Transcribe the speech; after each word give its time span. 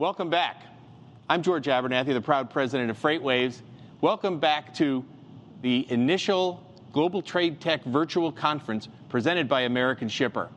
Welcome 0.00 0.30
back. 0.30 0.62
I'm 1.28 1.42
George 1.42 1.66
Abernathy, 1.66 2.12
the 2.14 2.20
proud 2.20 2.50
president 2.50 2.88
of 2.88 3.02
FreightWaves. 3.02 3.60
Welcome 4.00 4.38
back 4.38 4.72
to 4.74 5.04
the 5.60 5.90
initial 5.90 6.62
Global 6.92 7.20
Trade 7.20 7.60
Tech 7.60 7.82
virtual 7.82 8.30
conference 8.30 8.86
presented 9.08 9.48
by 9.48 9.62
American 9.62 10.08
Shipper. 10.08 10.50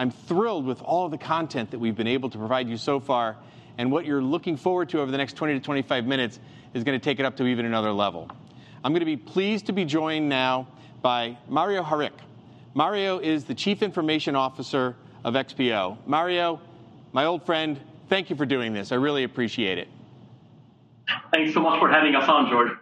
I'm 0.00 0.10
thrilled 0.10 0.66
with 0.66 0.82
all 0.82 1.08
the 1.08 1.16
content 1.16 1.70
that 1.70 1.78
we've 1.78 1.94
been 1.94 2.08
able 2.08 2.28
to 2.30 2.38
provide 2.38 2.68
you 2.68 2.76
so 2.76 2.98
far, 2.98 3.36
and 3.78 3.92
what 3.92 4.04
you're 4.04 4.20
looking 4.20 4.56
forward 4.56 4.88
to 4.88 5.00
over 5.00 5.12
the 5.12 5.18
next 5.18 5.34
20 5.34 5.54
to 5.54 5.60
25 5.60 6.04
minutes 6.04 6.40
is 6.74 6.82
going 6.82 6.98
to 6.98 7.04
take 7.04 7.20
it 7.20 7.24
up 7.24 7.36
to 7.36 7.46
even 7.46 7.66
another 7.66 7.92
level. 7.92 8.28
I'm 8.82 8.90
going 8.90 8.98
to 8.98 9.06
be 9.06 9.16
pleased 9.16 9.66
to 9.66 9.72
be 9.72 9.84
joined 9.84 10.28
now 10.28 10.66
by 11.02 11.38
Mario 11.48 11.84
Harik. 11.84 12.18
Mario 12.74 13.20
is 13.20 13.44
the 13.44 13.54
Chief 13.54 13.80
Information 13.80 14.34
Officer 14.34 14.96
of 15.22 15.34
XPO. 15.34 15.98
Mario, 16.04 16.60
my 17.12 17.26
old 17.26 17.46
friend, 17.46 17.80
thank 18.08 18.30
you 18.30 18.36
for 18.36 18.46
doing 18.46 18.72
this. 18.72 18.92
I 18.92 18.96
really 18.96 19.24
appreciate 19.24 19.78
it. 19.78 19.88
Thanks 21.32 21.54
so 21.54 21.60
much 21.60 21.78
for 21.78 21.88
having 21.88 22.14
us 22.14 22.28
on, 22.28 22.50
George. 22.50 22.72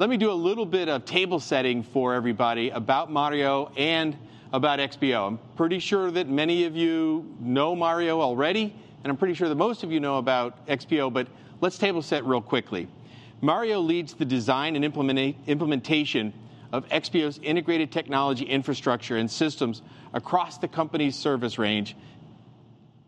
Let 0.00 0.10
me 0.10 0.16
do 0.16 0.30
a 0.30 0.34
little 0.34 0.66
bit 0.66 0.88
of 0.88 1.04
table 1.04 1.38
setting 1.38 1.82
for 1.82 2.14
everybody 2.14 2.70
about 2.70 3.12
Mario 3.12 3.70
and 3.76 4.16
about 4.52 4.78
XPO. 4.78 5.26
I'm 5.28 5.38
pretty 5.56 5.78
sure 5.78 6.10
that 6.10 6.28
many 6.28 6.64
of 6.64 6.76
you 6.76 7.32
know 7.40 7.76
Mario 7.76 8.20
already, 8.20 8.74
and 9.02 9.10
I'm 9.10 9.16
pretty 9.16 9.34
sure 9.34 9.48
that 9.48 9.54
most 9.54 9.84
of 9.84 9.92
you 9.92 10.00
know 10.00 10.18
about 10.18 10.66
XPO, 10.66 11.12
but 11.12 11.28
let's 11.60 11.78
table 11.78 12.02
set 12.02 12.24
real 12.24 12.40
quickly. 12.40 12.88
Mario 13.40 13.80
leads 13.80 14.14
the 14.14 14.24
design 14.24 14.74
and 14.74 14.84
implementation 14.84 16.32
of 16.72 16.88
XPO's 16.88 17.38
integrated 17.38 17.92
technology 17.92 18.44
infrastructure 18.44 19.16
and 19.16 19.30
systems 19.30 19.82
across 20.12 20.58
the 20.58 20.66
company's 20.66 21.14
service 21.14 21.56
range. 21.56 21.96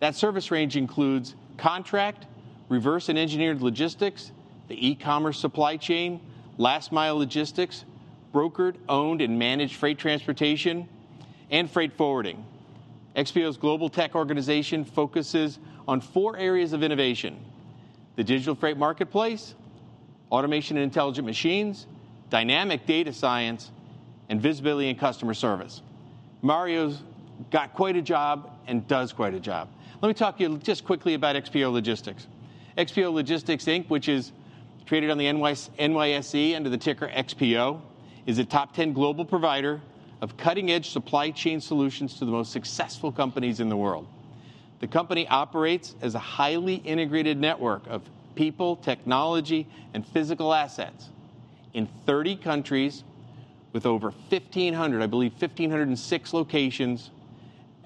That 0.01 0.15
service 0.15 0.51
range 0.51 0.77
includes 0.77 1.35
contract, 1.57 2.27
reverse 2.69 3.09
and 3.09 3.19
engineered 3.19 3.63
logistics, 3.63 4.33
the 4.69 4.89
e-commerce 4.89 5.39
supply 5.39 5.77
chain, 5.77 6.21
last 6.59 6.93
mile 6.93 7.17
logistics, 7.17 7.85
brokered, 8.33 8.77
owned, 8.89 9.23
and 9.23 9.39
managed 9.39 9.77
freight 9.77 9.99
transportation, 9.99 10.89
and 11.51 11.71
freight 11.71 11.93
forwarding. 11.95 12.45
XPO's 13.15 13.57
global 13.57 13.89
tech 13.89 14.15
organization 14.15 14.85
focuses 14.85 15.59
on 15.89 16.01
four 16.01 16.37
areas 16.37 16.73
of 16.73 16.83
innovation 16.83 17.39
the 18.17 18.25
digital 18.25 18.55
freight 18.55 18.79
marketplace, 18.79 19.55
automation 20.33 20.79
and 20.79 20.85
intelligent 20.85 21.27
machines, 21.27 21.87
dynamic 22.31 22.87
data 22.87 23.13
science, 23.13 23.71
and 24.31 24.41
visibility 24.41 24.89
and 24.89 24.99
customer 24.99 25.35
service. 25.35 25.83
Mario's 26.41 27.03
got 27.51 27.75
quite 27.75 27.95
a 27.95 28.01
job 28.01 28.51
and 28.67 28.89
does 28.89 29.13
quite 29.13 29.35
a 29.35 29.41
job. 29.41 29.69
Let 30.03 30.09
me 30.09 30.15
talk 30.15 30.37
to 30.37 30.43
you 30.43 30.59
just 30.59 30.85
quickly 30.85 31.15
about 31.15 31.37
XPO 31.37 31.73
Logistics. 31.73 32.27
XPO 32.77 33.15
Logistics 33.15 33.65
Inc., 33.65 33.89
which 33.89 34.11
is 34.11 34.33
traded 34.85 35.09
on 35.09 35.17
the 35.17 35.25
NYSE 35.25 36.55
under 36.55 36.69
the 36.69 36.77
ticker 36.77 37.09
XPO, 37.09 37.81
is 38.27 38.39
a 38.39 38.45
top 38.45 38.75
10 38.75 38.93
global 38.93 39.25
provider 39.25 39.81
of 40.21 40.37
cutting 40.37 40.71
edge 40.71 40.91
supply 40.91 41.31
chain 41.31 41.63
solutions 41.63 42.19
to 42.19 42.27
the 42.27 42.31
most 42.31 42.53
successful 42.53 43.11
companies 43.11 43.59
in 43.59 43.71
the 43.71 43.77
world. 43.77 44.07
The 44.81 44.87
company 44.87 45.27
operates 45.29 45.95
as 46.03 46.15
a 46.15 46.19
highly 46.19 46.75
integrated 46.75 47.39
network 47.39 47.87
of 47.87 48.03
people, 48.35 48.77
technology, 48.77 49.67
and 49.95 50.07
physical 50.07 50.53
assets 50.53 51.09
in 51.73 51.89
30 52.05 52.37
countries 52.37 53.03
with 53.73 53.87
over 53.87 54.11
1,500, 54.29 55.03
I 55.03 55.07
believe 55.07 55.33
1,506 55.33 56.35
locations, 56.35 57.11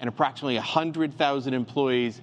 and 0.01 0.07
approximately 0.07 0.55
100,000 0.55 1.53
employees 1.53 2.19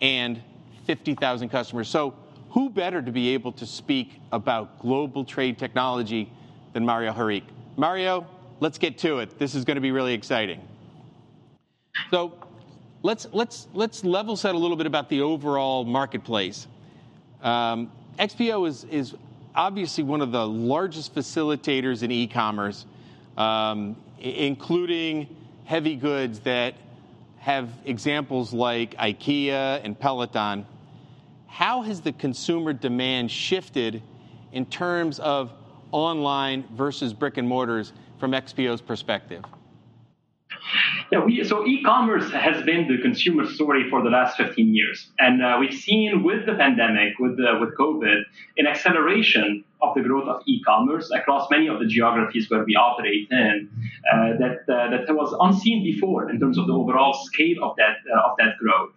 and 0.00 0.40
50,000 0.86 1.48
customers. 1.48 1.88
So, 1.88 2.14
who 2.50 2.70
better 2.70 3.02
to 3.02 3.10
be 3.10 3.30
able 3.30 3.52
to 3.52 3.66
speak 3.66 4.12
about 4.32 4.78
global 4.78 5.24
trade 5.24 5.58
technology 5.58 6.30
than 6.72 6.84
Mario 6.84 7.12
Harik? 7.12 7.42
Mario, 7.76 8.26
let's 8.60 8.78
get 8.78 8.98
to 8.98 9.18
it. 9.18 9.38
This 9.38 9.54
is 9.54 9.64
going 9.64 9.74
to 9.74 9.80
be 9.80 9.90
really 9.90 10.14
exciting. 10.14 10.60
So, 12.10 12.34
let's, 13.02 13.26
let's, 13.32 13.68
let's 13.72 14.04
level 14.04 14.36
set 14.36 14.54
a 14.54 14.58
little 14.58 14.76
bit 14.76 14.86
about 14.86 15.08
the 15.08 15.22
overall 15.22 15.84
marketplace. 15.84 16.66
Um, 17.42 17.90
XPO 18.18 18.68
is, 18.68 18.84
is 18.84 19.14
obviously 19.54 20.04
one 20.04 20.20
of 20.20 20.30
the 20.30 20.46
largest 20.46 21.14
facilitators 21.14 22.02
in 22.02 22.10
e 22.10 22.26
commerce, 22.26 22.84
um, 23.36 23.96
including 24.20 25.34
heavy 25.64 25.96
goods 25.96 26.40
that 26.40 26.74
have 27.40 27.70
examples 27.84 28.52
like 28.52 28.96
IKEA 28.96 29.80
and 29.84 29.98
Peloton. 29.98 30.66
How 31.46 31.82
has 31.82 32.00
the 32.00 32.12
consumer 32.12 32.72
demand 32.72 33.30
shifted 33.30 34.02
in 34.52 34.66
terms 34.66 35.18
of 35.18 35.52
online 35.92 36.64
versus 36.72 37.12
brick 37.12 37.36
and 37.36 37.48
mortars 37.48 37.92
from 38.18 38.32
XPO's 38.32 38.80
perspective? 38.80 39.44
Yeah, 41.10 41.24
we, 41.24 41.42
so 41.42 41.66
e-commerce 41.66 42.30
has 42.32 42.62
been 42.64 42.86
the 42.86 43.00
consumer 43.00 43.46
story 43.46 43.88
for 43.88 44.02
the 44.02 44.10
last 44.10 44.36
15 44.36 44.74
years, 44.74 45.08
and 45.18 45.42
uh, 45.42 45.56
we've 45.58 45.72
seen 45.72 46.22
with 46.22 46.44
the 46.44 46.52
pandemic, 46.52 47.18
with 47.18 47.40
uh, 47.40 47.58
with 47.60 47.74
COVID, 47.78 48.24
an 48.58 48.66
acceleration 48.66 49.64
of 49.80 49.94
the 49.94 50.02
growth 50.02 50.28
of 50.28 50.42
e-commerce 50.46 51.10
across 51.10 51.48
many 51.50 51.66
of 51.66 51.78
the 51.78 51.86
geographies 51.86 52.50
where 52.50 52.62
we 52.62 52.76
operate 52.76 53.26
in 53.30 53.70
uh, 54.12 54.36
that 54.38 54.58
uh, 54.68 54.90
that 54.90 55.14
was 55.14 55.34
unseen 55.40 55.82
before 55.82 56.28
in 56.28 56.38
terms 56.38 56.58
of 56.58 56.66
the 56.66 56.74
overall 56.74 57.14
scale 57.14 57.64
of 57.64 57.74
that 57.76 57.96
uh, 58.14 58.28
of 58.28 58.36
that 58.36 58.58
growth. 58.58 58.92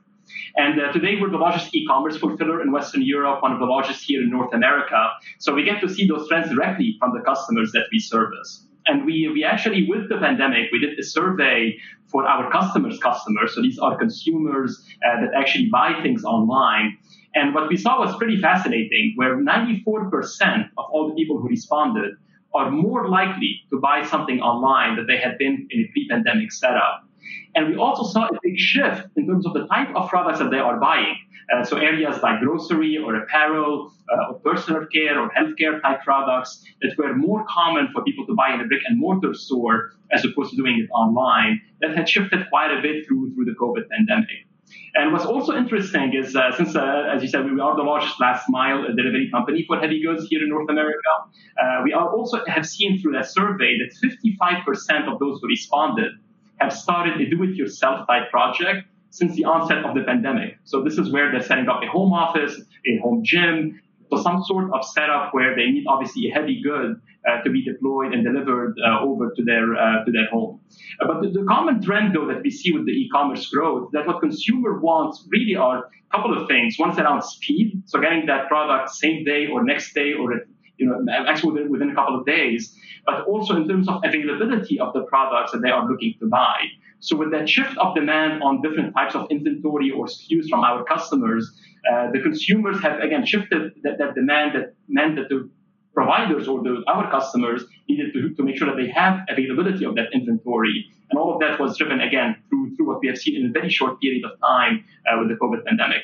And 0.57 0.81
uh, 0.81 0.91
today 0.91 1.15
we're 1.19 1.31
the 1.31 1.37
largest 1.37 1.73
e-commerce 1.73 2.17
fulfiller 2.17 2.61
in 2.61 2.73
Western 2.73 3.03
Europe, 3.03 3.41
one 3.41 3.53
of 3.53 3.59
the 3.59 3.65
largest 3.65 4.03
here 4.03 4.21
in 4.21 4.29
North 4.29 4.53
America. 4.53 5.11
So 5.39 5.53
we 5.53 5.63
get 5.63 5.79
to 5.79 5.87
see 5.87 6.07
those 6.07 6.27
trends 6.27 6.49
directly 6.49 6.97
from 6.99 7.13
the 7.13 7.21
customers 7.21 7.71
that 7.71 7.85
we 7.89 7.99
service. 7.99 8.67
And 8.87 9.05
we, 9.05 9.29
we 9.33 9.43
actually, 9.43 9.87
with 9.87 10.09
the 10.09 10.17
pandemic, 10.17 10.71
we 10.71 10.79
did 10.79 10.97
a 10.97 11.03
survey 11.03 11.77
for 12.07 12.27
our 12.27 12.51
customers' 12.51 12.99
customers. 12.99 13.53
So 13.55 13.61
these 13.61 13.79
are 13.79 13.97
consumers 13.97 14.83
uh, 15.05 15.21
that 15.21 15.33
actually 15.35 15.69
buy 15.71 15.99
things 16.01 16.23
online. 16.23 16.97
And 17.33 17.53
what 17.53 17.69
we 17.69 17.77
saw 17.77 17.99
was 17.99 18.15
pretty 18.17 18.41
fascinating, 18.41 19.13
where 19.15 19.37
94% 19.37 20.69
of 20.77 20.85
all 20.91 21.09
the 21.09 21.15
people 21.15 21.39
who 21.39 21.47
responded 21.47 22.11
are 22.53 22.69
more 22.69 23.07
likely 23.07 23.61
to 23.69 23.79
buy 23.79 24.03
something 24.05 24.41
online 24.41 24.97
than 24.97 25.07
they 25.07 25.17
had 25.17 25.37
been 25.37 25.67
in 25.69 25.79
a 25.81 25.91
pre-pandemic 25.93 26.51
setup. 26.51 27.07
And 27.55 27.69
we 27.69 27.75
also 27.75 28.03
saw 28.03 28.27
a 28.27 28.39
big 28.43 28.57
shift 28.57 29.07
in 29.15 29.27
terms 29.27 29.45
of 29.45 29.53
the 29.53 29.67
type 29.67 29.95
of 29.95 30.09
products 30.09 30.39
that 30.39 30.51
they 30.51 30.59
are 30.59 30.79
buying. 30.79 31.15
Uh, 31.53 31.65
so 31.65 31.77
areas 31.77 32.21
like 32.23 32.39
grocery 32.39 32.97
or 32.97 33.15
apparel 33.15 33.91
uh, 34.11 34.31
or 34.31 34.39
personal 34.39 34.85
care 34.93 35.19
or 35.19 35.29
healthcare 35.37 35.81
type 35.81 36.01
products 36.03 36.63
that 36.81 36.97
were 36.97 37.13
more 37.15 37.45
common 37.49 37.89
for 37.93 38.03
people 38.03 38.25
to 38.25 38.33
buy 38.35 38.53
in 38.53 38.61
a 38.61 38.65
brick 38.65 38.81
and 38.87 38.99
mortar 38.99 39.33
store 39.33 39.91
as 40.11 40.23
opposed 40.23 40.51
to 40.51 40.57
doing 40.57 40.79
it 40.79 40.89
online 40.93 41.59
that 41.81 41.95
had 41.95 42.07
shifted 42.07 42.47
quite 42.49 42.71
a 42.71 42.81
bit 42.81 43.05
through 43.05 43.33
through 43.33 43.45
the 43.45 43.55
COVID 43.59 43.83
pandemic. 43.89 44.47
And 44.93 45.13
what's 45.13 45.25
also 45.25 45.55
interesting 45.55 46.13
is 46.13 46.35
uh, 46.35 46.55
since, 46.55 46.75
uh, 46.75 47.09
as 47.13 47.21
you 47.21 47.29
said, 47.29 47.45
we 47.45 47.59
are 47.59 47.75
the 47.75 47.83
largest 47.83 48.19
last 48.19 48.45
mile 48.49 48.83
delivery 48.83 49.29
company 49.31 49.63
for 49.65 49.79
heavy 49.79 50.01
goods 50.01 50.27
here 50.29 50.43
in 50.43 50.49
North 50.49 50.69
America, 50.69 51.13
uh, 51.61 51.81
we 51.83 51.93
are 51.93 52.09
also 52.09 52.43
have 52.45 52.65
seen 52.65 53.01
through 53.01 53.13
that 53.13 53.29
survey 53.29 53.77
that 53.79 53.91
55% 54.01 55.11
of 55.11 55.19
those 55.19 55.39
who 55.41 55.47
responded 55.47 56.11
have 56.59 56.73
started 56.73 57.19
a 57.19 57.29
do-it-yourself 57.29 58.07
type 58.07 58.29
project 58.29 58.87
since 59.11 59.35
the 59.35 59.45
onset 59.45 59.85
of 59.85 59.93
the 59.93 60.01
pandemic. 60.01 60.57
So 60.63 60.83
this 60.83 60.97
is 60.97 61.11
where 61.11 61.31
they're 61.31 61.43
setting 61.43 61.67
up 61.69 61.81
a 61.83 61.87
home 61.87 62.13
office, 62.13 62.59
a 62.87 62.97
home 63.03 63.21
gym, 63.23 63.79
so 64.11 64.21
some 64.21 64.43
sort 64.43 64.73
of 64.73 64.83
setup 64.83 65.33
where 65.33 65.55
they 65.55 65.67
need 65.67 65.85
obviously 65.87 66.29
a 66.29 66.33
heavy 66.33 66.61
good 66.61 66.99
uh, 67.27 67.41
to 67.43 67.49
be 67.49 67.63
deployed 67.63 68.13
and 68.13 68.25
delivered 68.25 68.75
uh, 68.85 68.99
over 69.01 69.31
to 69.35 69.43
their 69.43 69.75
uh, 69.75 70.03
to 70.03 70.11
their 70.11 70.27
home. 70.29 70.59
Uh, 70.99 71.07
but 71.07 71.21
the, 71.21 71.29
the, 71.29 71.45
common 71.47 71.81
trend 71.81 72.15
though 72.15 72.27
that 72.27 72.41
we 72.43 72.49
see 72.49 72.71
with 72.71 72.85
the 72.85 72.91
e-commerce 72.91 73.47
growth 73.47 73.89
that 73.93 74.05
what 74.07 74.19
consumer 74.19 74.79
wants 74.79 75.25
really 75.29 75.55
are 75.55 75.85
a 75.85 76.17
couple 76.17 76.37
of 76.37 76.47
things. 76.49 76.77
One 76.77 76.91
is 76.91 76.97
around 76.97 77.21
speed, 77.23 77.83
so 77.85 78.01
getting 78.01 78.25
that 78.25 78.47
product 78.47 78.89
same 78.89 79.23
day 79.23 79.47
or 79.47 79.63
next 79.63 79.93
day 79.93 80.13
or 80.13 80.41
you 80.81 80.87
know 80.87 80.97
actually 81.13 81.53
within, 81.53 81.71
within 81.71 81.89
a 81.91 81.95
couple 81.95 82.19
of 82.19 82.25
days, 82.25 82.75
but 83.05 83.25
also 83.25 83.55
in 83.55 83.67
terms 83.67 83.87
of 83.87 84.01
availability 84.03 84.79
of 84.79 84.93
the 84.93 85.03
products 85.13 85.51
that 85.51 85.61
they 85.61 85.69
are 85.69 85.87
looking 85.89 86.15
to 86.19 86.27
buy. 86.27 86.57
So 86.99 87.15
with 87.15 87.31
that 87.31 87.49
shift 87.49 87.77
of 87.77 87.95
demand 87.95 88.43
on 88.43 88.61
different 88.61 88.93
types 88.93 89.15
of 89.15 89.27
inventory 89.31 89.89
or 89.91 90.05
SKUs 90.05 90.47
from 90.49 90.61
our 90.61 90.83
customers, 90.83 91.51
uh, 91.91 92.11
the 92.11 92.21
consumers 92.21 92.79
have 92.81 92.99
again 92.99 93.25
shifted 93.25 93.71
that, 93.83 93.97
that, 93.97 94.13
demand 94.13 94.55
that 94.55 94.75
meant 94.87 95.15
that 95.15 95.29
the 95.29 95.49
providers 95.93 96.47
or 96.47 96.61
the, 96.61 96.83
our 96.87 97.09
customers 97.09 97.63
needed 97.89 98.13
to, 98.13 98.35
to 98.35 98.43
make 98.43 98.55
sure 98.57 98.67
that 98.67 98.77
they 98.77 98.89
have 98.89 99.19
availability 99.29 99.83
of 99.83 99.95
that 99.95 100.13
inventory. 100.13 100.85
And 101.09 101.19
all 101.19 101.33
of 101.33 101.39
that 101.41 101.59
was 101.59 101.75
driven 101.75 101.99
again 102.01 102.37
through, 102.49 102.75
through 102.75 102.87
what 102.87 102.99
we 103.01 103.07
have 103.07 103.17
seen 103.17 103.35
in 103.35 103.49
a 103.49 103.51
very 103.51 103.69
short 103.69 103.99
period 103.99 104.23
of 104.23 104.39
time 104.39 104.85
uh, 105.05 105.17
with 105.19 105.29
the 105.29 105.35
COVID 105.35 105.65
pandemic. 105.65 106.03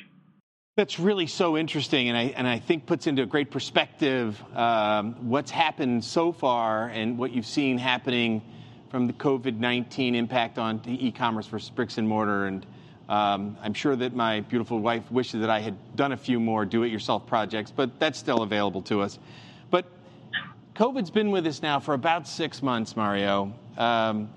That's 0.77 0.99
really 0.99 1.25
so 1.25 1.57
interesting, 1.57 2.07
and 2.07 2.15
I, 2.15 2.21
and 2.37 2.47
I 2.47 2.59
think 2.59 2.85
puts 2.85 3.07
into 3.07 3.23
a 3.23 3.25
great 3.25 3.49
perspective 3.49 4.39
um, 4.55 5.27
what's 5.27 5.49
happened 5.49 6.05
so 6.05 6.31
far 6.31 6.89
and 6.89 7.17
what 7.17 7.31
you've 7.31 7.47
seen 7.47 7.79
happening 7.79 8.43
from 8.91 9.07
the 9.07 9.13
COVID 9.13 9.57
19 9.57 10.13
impact 10.13 10.59
on 10.59 10.79
e 10.85 11.11
commerce 11.11 11.47
versus 11.47 11.71
bricks 11.71 11.97
and 11.97 12.07
mortar. 12.07 12.45
And 12.45 12.63
Um, 13.09 13.57
I'm 13.63 13.73
sure 13.73 13.95
that 13.95 14.13
my 14.13 14.41
beautiful 14.41 14.79
wife 14.79 15.09
wishes 15.09 15.41
that 15.41 15.49
I 15.49 15.61
had 15.61 15.75
done 15.95 16.11
a 16.11 16.17
few 16.17 16.39
more 16.39 16.63
do 16.63 16.83
it 16.83 16.91
yourself 16.91 17.25
projects, 17.25 17.71
but 17.71 17.99
that's 17.99 18.19
still 18.19 18.43
available 18.43 18.83
to 18.83 19.01
us. 19.01 19.17
But 19.71 19.85
COVID's 20.75 21.09
been 21.09 21.31
with 21.31 21.47
us 21.47 21.63
now 21.63 21.79
for 21.79 21.95
about 21.95 22.27
six 22.27 22.61
months, 22.61 22.95
Mario. 22.95 23.51
Um, 23.79 24.29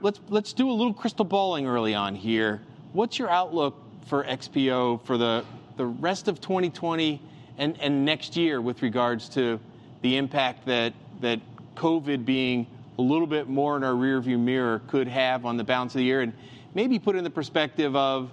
let's, 0.00 0.20
let's 0.28 0.52
do 0.52 0.70
a 0.70 0.76
little 0.80 0.94
crystal 0.94 1.24
balling 1.24 1.66
early 1.66 1.96
on 1.96 2.14
here. 2.14 2.60
What's 2.92 3.18
your 3.18 3.30
outlook 3.30 3.89
for 4.10 4.24
XPO 4.24 5.02
for 5.04 5.16
the, 5.16 5.44
the 5.76 5.86
rest 5.86 6.26
of 6.26 6.40
2020 6.40 7.22
and, 7.58 7.80
and 7.80 8.04
next 8.04 8.36
year 8.36 8.60
with 8.60 8.82
regards 8.82 9.28
to 9.30 9.60
the 10.02 10.16
impact 10.16 10.66
that, 10.66 10.92
that 11.20 11.38
COVID 11.76 12.24
being 12.24 12.66
a 12.98 13.02
little 13.02 13.28
bit 13.28 13.48
more 13.48 13.76
in 13.76 13.84
our 13.84 13.92
rearview 13.92 14.38
mirror 14.38 14.82
could 14.88 15.06
have 15.06 15.46
on 15.46 15.56
the 15.56 15.62
balance 15.62 15.94
of 15.94 15.98
the 15.98 16.04
year? 16.04 16.22
And 16.22 16.32
maybe 16.74 16.98
put 16.98 17.14
in 17.14 17.22
the 17.22 17.30
perspective 17.30 17.94
of 17.94 18.32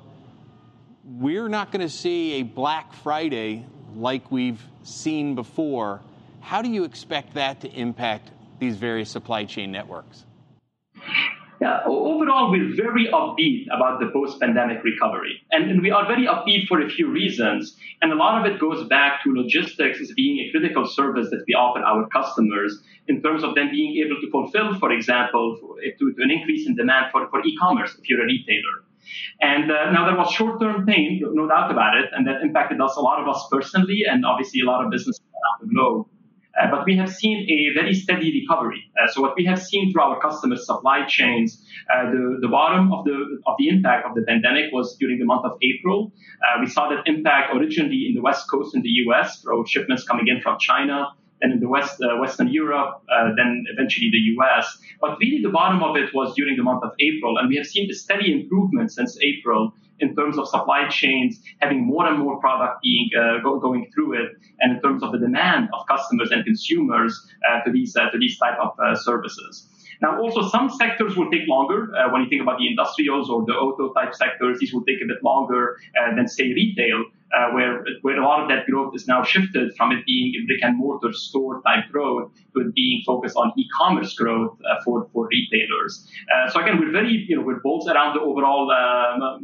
we're 1.05 1.47
not 1.47 1.71
going 1.71 1.85
to 1.85 1.93
see 1.93 2.39
a 2.39 2.43
Black 2.43 2.93
Friday 2.93 3.63
like 3.95 4.31
we've 4.31 4.61
seen 4.81 5.35
before. 5.35 6.01
How 6.41 6.63
do 6.63 6.69
you 6.69 6.85
expect 6.85 7.35
that 7.35 7.61
to 7.61 7.71
impact 7.71 8.31
these 8.59 8.77
various 8.77 9.11
supply 9.11 9.45
chain 9.45 9.71
networks? 9.71 10.25
Yeah, 11.59 11.79
overall, 11.87 12.51
we're 12.51 12.75
very 12.75 13.07
upbeat 13.07 13.65
about 13.75 13.99
the 13.99 14.11
post 14.13 14.39
pandemic 14.39 14.83
recovery. 14.83 15.41
And, 15.51 15.71
and, 15.71 15.81
we 15.81 15.89
are 15.89 16.05
very 16.05 16.27
upbeat 16.27 16.67
for 16.67 16.81
a 16.81 16.89
few 16.89 17.09
reasons. 17.09 17.75
And 18.01 18.11
a 18.11 18.15
lot 18.15 18.39
of 18.39 18.51
it 18.51 18.59
goes 18.59 18.87
back 18.87 19.23
to 19.23 19.33
logistics 19.33 19.99
as 19.99 20.11
being 20.11 20.37
a 20.39 20.51
critical 20.51 20.85
service 20.85 21.29
that 21.31 21.43
we 21.47 21.55
offer 21.55 21.79
our 21.79 22.07
customers 22.09 22.79
in 23.07 23.23
terms 23.23 23.43
of 23.43 23.55
them 23.55 23.71
being 23.71 23.97
able 24.05 24.21
to 24.21 24.29
fulfill, 24.29 24.77
for 24.77 24.91
example, 24.91 25.57
to, 25.57 26.13
to 26.13 26.21
an 26.21 26.29
increase 26.29 26.67
in 26.67 26.75
demand 26.75 27.07
for, 27.11 27.27
for 27.29 27.43
e 27.43 27.57
commerce 27.57 27.95
if 27.97 28.07
you're 28.07 28.21
a 28.21 28.25
retailer. 28.25 28.83
And 29.41 29.71
uh, 29.71 29.91
now 29.91 30.05
there 30.05 30.17
was 30.17 30.31
short 30.31 30.61
term 30.61 30.85
pain, 30.85 31.21
no 31.23 31.47
doubt 31.47 31.71
about 31.71 31.97
it, 31.97 32.09
and 32.11 32.27
that 32.27 32.41
impacted 32.41 32.79
us, 32.81 32.95
a 32.97 33.01
lot 33.01 33.19
of 33.19 33.27
us 33.27 33.47
personally, 33.49 34.03
and 34.07 34.25
obviously 34.25 34.61
a 34.61 34.65
lot 34.65 34.83
of 34.83 34.91
businesses 34.91 35.21
around 35.33 35.69
the 35.69 35.73
globe. 35.73 36.07
Uh, 36.59 36.71
but 36.71 36.85
we 36.85 36.97
have 36.97 37.11
seen 37.11 37.47
a 37.49 37.73
very 37.79 37.93
steady 37.93 38.31
recovery. 38.41 38.83
Uh, 38.97 39.07
so 39.11 39.21
what 39.21 39.35
we 39.37 39.45
have 39.45 39.61
seen 39.61 39.91
through 39.91 40.01
our 40.01 40.19
customer 40.19 40.55
supply 40.55 41.05
chains, 41.07 41.63
uh, 41.93 42.09
the, 42.09 42.37
the 42.41 42.47
bottom 42.47 42.91
of 42.91 43.05
the, 43.05 43.39
of 43.45 43.55
the 43.59 43.67
impact 43.69 44.07
of 44.07 44.15
the 44.15 44.23
pandemic 44.23 44.65
was 44.71 44.95
during 44.97 45.19
the 45.19 45.25
month 45.25 45.45
of 45.45 45.57
April. 45.61 46.11
Uh, 46.41 46.59
we 46.59 46.67
saw 46.67 46.89
that 46.89 47.03
impact 47.05 47.55
originally 47.55 48.07
in 48.07 48.15
the 48.15 48.21
West 48.21 48.49
Coast 48.49 48.75
in 48.75 48.81
the 48.81 48.89
US 49.05 49.41
through 49.41 49.65
shipments 49.67 50.03
coming 50.03 50.27
in 50.27 50.41
from 50.41 50.57
China 50.59 51.13
then 51.41 51.51
in 51.51 51.59
the 51.59 51.67
West, 51.67 52.01
uh, 52.01 52.17
Western 52.17 52.47
Europe, 52.47 53.01
uh, 53.11 53.29
then 53.35 53.65
eventually 53.71 54.09
the 54.11 54.41
US. 54.41 54.77
But 54.99 55.19
really 55.19 55.41
the 55.41 55.49
bottom 55.49 55.83
of 55.83 55.95
it 55.95 56.13
was 56.13 56.33
during 56.35 56.57
the 56.57 56.63
month 56.63 56.83
of 56.83 56.91
April. 56.99 57.37
And 57.37 57.49
we 57.49 57.57
have 57.57 57.67
seen 57.67 57.89
a 57.89 57.93
steady 57.93 58.31
improvement 58.31 58.91
since 58.91 59.17
April 59.21 59.73
in 59.99 60.15
terms 60.15 60.37
of 60.37 60.47
supply 60.47 60.87
chains 60.89 61.39
having 61.59 61.85
more 61.85 62.05
and 62.07 62.19
more 62.19 62.39
product 62.39 62.81
being 62.81 63.09
uh, 63.19 63.39
go, 63.43 63.59
going 63.59 63.89
through 63.93 64.13
it, 64.13 64.31
and 64.59 64.75
in 64.75 64.81
terms 64.81 65.03
of 65.03 65.11
the 65.11 65.19
demand 65.19 65.69
of 65.73 65.85
customers 65.87 66.31
and 66.31 66.43
consumers 66.45 67.27
uh, 67.49 67.61
to 67.63 67.71
these 67.71 67.95
uh, 67.95 68.09
to 68.11 68.17
these 68.17 68.37
type 68.37 68.57
of 68.59 68.71
uh, 68.79 68.95
services. 68.95 69.67
Now, 70.01 70.21
also 70.21 70.47
some 70.47 70.69
sectors 70.69 71.15
will 71.15 71.31
take 71.31 71.47
longer. 71.47 71.89
Uh, 71.95 72.11
when 72.11 72.21
you 72.21 72.29
think 72.29 72.41
about 72.41 72.59
the 72.59 72.67
industrials 72.67 73.29
or 73.29 73.45
the 73.45 73.53
auto 73.53 73.93
type 73.93 74.13
sectors, 74.13 74.59
these 74.59 74.73
will 74.73 74.85
take 74.85 75.01
a 75.03 75.07
bit 75.07 75.23
longer 75.23 75.77
uh, 75.99 76.15
than 76.15 76.27
say 76.27 76.53
retail, 76.53 77.05
uh, 77.35 77.51
where 77.51 77.83
where 78.01 78.17
a 78.19 78.23
lot 78.23 78.41
of 78.41 78.49
that 78.49 78.65
growth 78.65 78.93
is 78.95 79.07
now 79.07 79.23
shifted 79.23 79.75
from 79.75 79.91
it 79.91 80.05
being 80.05 80.33
a 80.35 80.45
brick 80.45 80.59
and 80.61 80.77
mortar 80.77 81.11
store 81.13 81.61
type 81.65 81.85
growth 81.91 82.31
to 82.53 82.61
it 82.61 82.73
being 82.73 83.01
focused 83.05 83.35
on 83.35 83.51
e-commerce 83.57 84.13
growth 84.13 84.57
uh, 84.69 84.75
for 84.83 85.07
for 85.13 85.27
retailers. 85.27 86.07
Uh, 86.33 86.49
so 86.49 86.61
again, 86.61 86.79
we're 86.79 86.91
very 86.91 87.25
you 87.27 87.35
know 87.35 87.41
we're 87.41 87.59
bulls 87.59 87.87
around 87.87 88.15
the 88.15 88.21
overall 88.21 88.71
uh, 88.71 89.37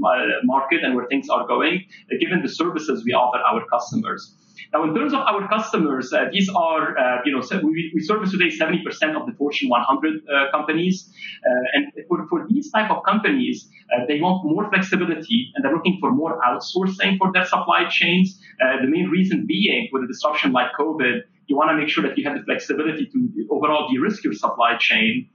market 0.43 0.83
and 0.83 0.95
where 0.95 1.07
things 1.07 1.29
are 1.29 1.47
going, 1.47 1.85
given 2.19 2.41
the 2.41 2.49
services 2.49 3.03
we 3.05 3.13
offer 3.13 3.39
our 3.39 3.65
customers. 3.67 4.35
Now, 4.73 4.83
in 4.83 4.95
terms 4.95 5.13
of 5.13 5.19
our 5.19 5.47
customers, 5.47 6.11
uh, 6.11 6.25
these 6.31 6.49
are, 6.49 6.97
uh, 6.97 7.21
you 7.25 7.31
know, 7.31 7.43
we, 7.63 7.91
we 7.93 8.01
service 8.01 8.31
today 8.31 8.49
70% 8.49 8.81
of 9.15 9.27
the 9.27 9.33
Fortune 9.37 9.69
100 9.69 10.21
uh, 10.27 10.51
companies. 10.51 11.13
Uh, 11.45 11.73
and 11.73 11.91
for, 12.07 12.25
for 12.27 12.47
these 12.49 12.71
type 12.71 12.89
of 12.89 13.03
companies, 13.03 13.69
uh, 13.93 14.05
they 14.07 14.19
want 14.19 14.45
more 14.45 14.69
flexibility 14.69 15.51
and 15.55 15.63
they're 15.63 15.73
looking 15.73 15.97
for 15.99 16.11
more 16.11 16.39
outsourcing 16.41 17.17
for 17.17 17.31
their 17.31 17.45
supply 17.45 17.87
chains. 17.89 18.39
Uh, 18.61 18.81
the 18.81 18.87
main 18.87 19.09
reason 19.09 19.45
being 19.45 19.89
with 19.91 20.03
a 20.03 20.07
disruption 20.07 20.51
like 20.51 20.67
COVID, 20.79 21.21
you 21.47 21.55
want 21.55 21.69
to 21.71 21.77
make 21.77 21.89
sure 21.89 22.03
that 22.03 22.17
you 22.17 22.23
have 22.27 22.37
the 22.37 22.43
flexibility 22.43 23.05
to 23.05 23.47
overall 23.51 23.89
de-risk 23.89 24.23
your 24.23 24.33
supply 24.33 24.77
chain. 24.77 25.29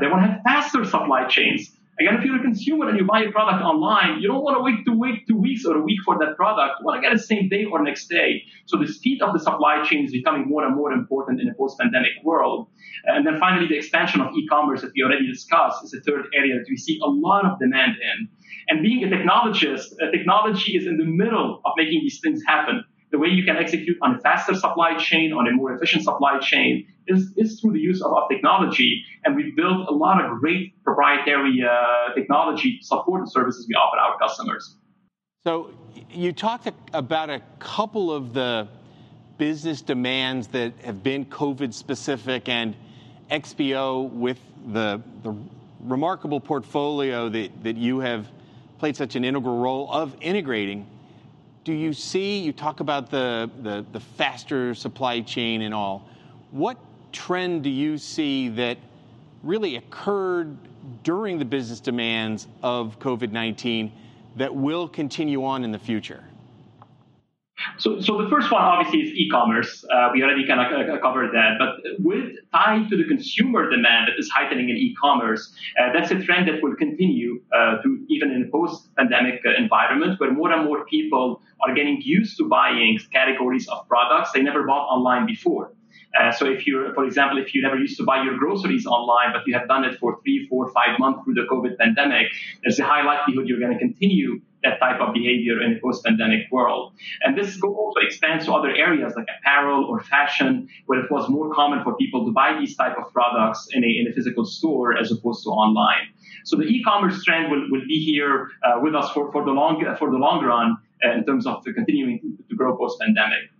they 0.00 0.08
want 0.08 0.22
to 0.24 0.28
have 0.32 0.40
faster 0.44 0.84
supply 0.84 1.26
chains. 1.26 1.70
Again, 2.00 2.16
if 2.16 2.24
you're 2.24 2.36
a 2.36 2.42
consumer 2.42 2.88
and 2.88 2.98
you 2.98 3.04
buy 3.04 3.20
a 3.20 3.30
product 3.30 3.62
online, 3.62 4.20
you 4.20 4.26
don't 4.26 4.42
want 4.42 4.56
to 4.56 4.62
wait 4.62 4.84
to 4.86 4.96
wait 4.96 5.26
two 5.28 5.36
weeks 5.36 5.66
or 5.66 5.76
a 5.76 5.82
week 5.82 5.98
for 6.06 6.18
that 6.18 6.36
product. 6.36 6.80
You 6.80 6.86
want 6.86 7.02
to 7.02 7.06
get 7.06 7.14
it 7.14 7.20
same 7.20 7.50
day 7.50 7.66
or 7.66 7.82
next 7.82 8.08
day. 8.08 8.42
So 8.64 8.78
the 8.78 8.86
speed 8.88 9.20
of 9.20 9.34
the 9.34 9.38
supply 9.38 9.84
chain 9.84 10.06
is 10.06 10.12
becoming 10.12 10.48
more 10.48 10.64
and 10.64 10.74
more 10.74 10.90
important 10.92 11.40
in 11.40 11.48
a 11.50 11.54
post-pandemic 11.54 12.12
world. 12.24 12.68
And 13.04 13.26
then 13.26 13.38
finally, 13.38 13.68
the 13.68 13.76
expansion 13.76 14.22
of 14.22 14.32
e-commerce 14.34 14.80
that 14.80 14.92
we 14.96 15.02
already 15.02 15.26
discussed 15.26 15.84
is 15.84 15.92
a 15.92 16.00
third 16.00 16.24
area 16.34 16.54
that 16.54 16.64
we 16.68 16.78
see 16.78 16.98
a 17.02 17.06
lot 17.06 17.44
of 17.44 17.58
demand 17.58 17.92
in. 18.00 18.28
And 18.68 18.82
being 18.82 19.04
a 19.04 19.08
technologist, 19.08 19.92
technology 20.12 20.76
is 20.76 20.86
in 20.86 20.96
the 20.96 21.04
middle 21.04 21.60
of 21.66 21.72
making 21.76 22.00
these 22.00 22.20
things 22.20 22.42
happen 22.46 22.84
the 23.12 23.18
way 23.18 23.28
you 23.28 23.44
can 23.44 23.56
execute 23.56 23.96
on 24.00 24.16
a 24.16 24.20
faster 24.20 24.54
supply 24.54 24.96
chain, 24.96 25.32
on 25.32 25.46
a 25.46 25.52
more 25.52 25.74
efficient 25.74 26.02
supply 26.02 26.38
chain, 26.40 26.86
is, 27.06 27.32
is 27.36 27.60
through 27.60 27.74
the 27.74 27.78
use 27.78 28.02
of, 28.02 28.10
of 28.12 28.28
technology. 28.30 29.04
And 29.24 29.36
we've 29.36 29.54
built 29.54 29.86
a 29.88 29.92
lot 29.92 30.24
of 30.24 30.40
great 30.40 30.82
proprietary 30.82 31.62
uh, 31.62 32.14
technology 32.14 32.78
support 32.80 33.26
the 33.26 33.30
services 33.30 33.66
we 33.68 33.74
offer 33.74 33.98
our 33.98 34.18
customers. 34.18 34.76
So 35.44 35.72
you 36.10 36.32
talked 36.32 36.70
about 36.94 37.28
a 37.28 37.42
couple 37.58 38.10
of 38.10 38.32
the 38.32 38.68
business 39.36 39.82
demands 39.82 40.48
that 40.48 40.72
have 40.84 41.02
been 41.02 41.26
COVID 41.26 41.74
specific 41.74 42.48
and 42.48 42.74
XPO 43.30 44.10
with 44.10 44.38
the, 44.72 45.02
the 45.22 45.36
remarkable 45.80 46.40
portfolio 46.40 47.28
that, 47.28 47.62
that 47.64 47.76
you 47.76 47.98
have 47.98 48.26
played 48.78 48.96
such 48.96 49.16
an 49.16 49.24
integral 49.24 49.58
role 49.58 49.90
of 49.92 50.16
integrating 50.20 50.86
do 51.64 51.72
you 51.72 51.92
see, 51.92 52.38
you 52.38 52.52
talk 52.52 52.80
about 52.80 53.10
the, 53.10 53.50
the, 53.62 53.84
the, 53.92 54.00
faster 54.00 54.74
supply 54.74 55.20
chain 55.20 55.62
and 55.62 55.72
all, 55.72 56.08
what 56.50 56.76
trend 57.12 57.62
do 57.62 57.70
you 57.70 57.98
see 57.98 58.48
that 58.48 58.78
really 59.42 59.76
occurred 59.76 60.56
during 61.04 61.38
the 61.38 61.44
business 61.44 61.78
demands 61.78 62.48
of 62.62 62.98
COVID 62.98 63.30
19 63.30 63.92
that 64.36 64.54
will 64.54 64.88
continue 64.88 65.44
on 65.44 65.62
in 65.62 65.70
the 65.70 65.78
future? 65.78 66.24
So, 67.78 68.00
so 68.00 68.22
the 68.22 68.28
first 68.28 68.50
one 68.50 68.62
obviously 68.62 69.00
is 69.00 69.14
e-commerce. 69.14 69.84
Uh, 69.84 70.10
we 70.12 70.22
already 70.22 70.46
kind 70.46 70.60
of 70.60 70.88
uh, 70.88 70.98
covered 71.00 71.32
that, 71.32 71.58
but 71.58 71.80
with 71.98 72.36
tied 72.52 72.88
to 72.90 72.96
the 72.96 73.04
consumer 73.04 73.68
demand 73.70 74.08
that 74.08 74.18
is 74.18 74.30
heightening 74.30 74.68
in 74.68 74.76
e-commerce, 74.76 75.52
uh, 75.80 75.92
that's 75.92 76.10
a 76.10 76.22
trend 76.22 76.48
that 76.48 76.62
will 76.62 76.76
continue 76.76 77.40
uh, 77.54 77.82
to 77.82 78.04
even 78.08 78.30
in 78.30 78.44
a 78.44 78.50
post-pandemic 78.50 79.40
uh, 79.46 79.50
environment 79.56 80.18
where 80.20 80.32
more 80.32 80.52
and 80.52 80.64
more 80.64 80.84
people 80.86 81.40
are 81.66 81.74
getting 81.74 82.00
used 82.02 82.36
to 82.38 82.48
buying 82.48 82.98
categories 83.12 83.68
of 83.68 83.86
products 83.88 84.32
they 84.32 84.42
never 84.42 84.64
bought 84.64 84.86
online 84.88 85.26
before. 85.26 85.72
Uh, 86.18 86.30
so 86.30 86.46
if 86.46 86.66
you're, 86.66 86.92
for 86.94 87.04
example, 87.04 87.38
if 87.38 87.54
you 87.54 87.62
never 87.62 87.76
used 87.76 87.96
to 87.96 88.04
buy 88.04 88.22
your 88.22 88.36
groceries 88.38 88.86
online, 88.86 89.32
but 89.32 89.42
you 89.46 89.54
have 89.54 89.66
done 89.68 89.84
it 89.84 89.98
for 89.98 90.20
three, 90.22 90.46
four, 90.48 90.70
five 90.72 90.98
months 90.98 91.24
through 91.24 91.34
the 91.34 91.46
COVID 91.50 91.78
pandemic, 91.78 92.26
there's 92.62 92.78
a 92.78 92.84
high 92.84 93.02
likelihood 93.02 93.48
you're 93.48 93.60
going 93.60 93.72
to 93.72 93.78
continue 93.78 94.40
that 94.62 94.78
type 94.78 95.00
of 95.00 95.12
behavior 95.12 95.60
in 95.60 95.76
a 95.76 95.80
post-pandemic 95.80 96.50
world. 96.50 96.92
And 97.22 97.36
this 97.36 97.60
also 97.60 98.00
expands 98.00 98.44
to 98.46 98.52
other 98.52 98.70
areas 98.70 99.12
like 99.16 99.26
apparel 99.40 99.84
or 99.84 100.00
fashion, 100.00 100.68
where 100.86 101.04
it 101.04 101.10
was 101.10 101.28
more 101.28 101.52
common 101.52 101.82
for 101.82 101.96
people 101.96 102.24
to 102.26 102.32
buy 102.32 102.56
these 102.58 102.76
type 102.76 102.96
of 102.96 103.12
products 103.12 103.68
in 103.72 103.82
a, 103.82 103.88
in 103.88 104.06
a 104.08 104.12
physical 104.12 104.44
store 104.44 104.96
as 104.96 105.10
opposed 105.10 105.42
to 105.44 105.50
online. 105.50 106.08
So 106.44 106.56
the 106.56 106.64
e-commerce 106.64 107.24
trend 107.24 107.50
will, 107.50 107.66
will 107.70 107.86
be 107.86 108.04
here 108.04 108.50
uh, 108.62 108.80
with 108.80 108.94
us 108.94 109.10
for, 109.12 109.32
for 109.32 109.44
the 109.44 109.50
long 109.50 109.84
for 109.98 110.10
the 110.10 110.16
long 110.16 110.44
run 110.44 110.76
uh, 111.04 111.16
in 111.16 111.24
terms 111.24 111.46
of 111.46 111.64
continuing 111.64 112.20
to, 112.20 112.44
to 112.48 112.54
grow 112.54 112.76
post-pandemic. 112.76 113.50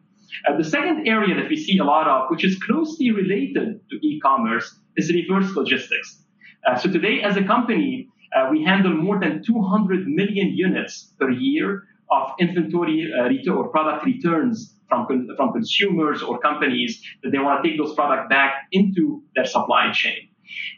Uh, 0.47 0.57
the 0.57 0.65
second 0.65 1.07
area 1.07 1.35
that 1.35 1.49
we 1.49 1.57
see 1.57 1.79
a 1.79 1.85
lot 1.85 2.09
of, 2.09 2.31
which 2.31 2.45
is 2.45 2.59
closely 2.62 3.11
related 3.11 3.81
to 3.91 3.97
e-commerce, 4.07 4.79
is 4.97 5.12
reverse 5.12 5.55
logistics. 5.55 6.23
Uh, 6.67 6.79
so 6.79 6.91
today, 6.91 7.21
as 7.23 7.37
a 7.37 7.45
company, 7.45 8.09
uh, 8.35 8.49
we 8.51 8.65
handle 8.65 8.93
more 8.95 9.21
than 9.21 9.43
200 9.45 10.07
million 10.07 10.49
units 10.49 11.12
per 11.19 11.31
year 11.31 11.85
of 12.11 12.31
inventory 12.39 13.11
uh, 13.12 13.53
or 13.53 13.69
product 13.69 14.05
returns 14.05 14.75
from, 14.89 15.07
from 15.37 15.53
consumers 15.53 16.23
or 16.23 16.39
companies 16.39 17.03
that 17.23 17.31
they 17.31 17.39
want 17.39 17.62
to 17.62 17.69
take 17.69 17.79
those 17.79 17.95
products 17.95 18.29
back 18.29 18.69
into 18.73 19.23
their 19.35 19.47
supply 19.47 19.91
chain. 19.93 20.29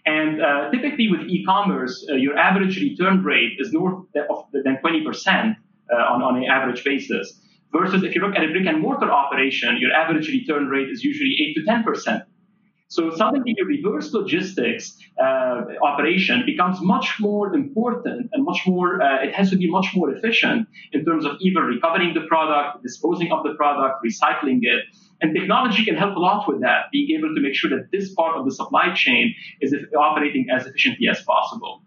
And 0.06 0.40
uh, 0.40 0.70
typically 0.70 1.08
with 1.10 1.22
e-commerce, 1.28 2.06
uh, 2.08 2.14
your 2.14 2.38
average 2.38 2.76
return 2.76 3.24
rate 3.24 3.54
is 3.58 3.72
north 3.72 4.06
of 4.30 4.44
than 4.52 4.78
20% 4.84 5.56
uh, 5.92 5.96
on, 5.96 6.22
on 6.22 6.36
an 6.36 6.44
average 6.44 6.84
basis. 6.84 7.40
Versus 7.76 8.04
if 8.04 8.14
you 8.14 8.20
look 8.20 8.36
at 8.36 8.44
a 8.44 8.48
brick 8.48 8.66
and 8.66 8.80
mortar 8.80 9.10
operation, 9.10 9.78
your 9.78 9.92
average 9.92 10.28
return 10.28 10.68
rate 10.68 10.88
is 10.90 11.02
usually 11.02 11.34
8 11.50 11.54
to 11.56 11.62
10%. 11.62 12.24
So 12.86 13.10
suddenly 13.16 13.56
the 13.58 13.64
reverse 13.64 14.12
logistics 14.12 14.96
uh, 15.20 15.62
operation 15.82 16.44
becomes 16.46 16.80
much 16.80 17.16
more 17.18 17.52
important 17.52 18.30
and 18.32 18.44
much 18.44 18.64
more, 18.68 19.02
uh, 19.02 19.24
it 19.24 19.34
has 19.34 19.50
to 19.50 19.56
be 19.56 19.68
much 19.68 19.88
more 19.96 20.14
efficient 20.14 20.68
in 20.92 21.04
terms 21.04 21.24
of 21.24 21.32
either 21.40 21.62
recovering 21.62 22.14
the 22.14 22.20
product, 22.28 22.84
disposing 22.84 23.32
of 23.32 23.42
the 23.42 23.54
product, 23.54 24.04
recycling 24.06 24.60
it. 24.62 24.84
And 25.20 25.34
technology 25.34 25.84
can 25.84 25.96
help 25.96 26.14
a 26.14 26.20
lot 26.20 26.46
with 26.46 26.60
that, 26.60 26.84
being 26.92 27.18
able 27.18 27.34
to 27.34 27.40
make 27.40 27.56
sure 27.56 27.70
that 27.70 27.90
this 27.90 28.14
part 28.14 28.36
of 28.36 28.44
the 28.44 28.52
supply 28.52 28.94
chain 28.94 29.34
is 29.60 29.74
operating 29.98 30.46
as 30.54 30.66
efficiently 30.66 31.08
as 31.08 31.20
possible. 31.22 31.82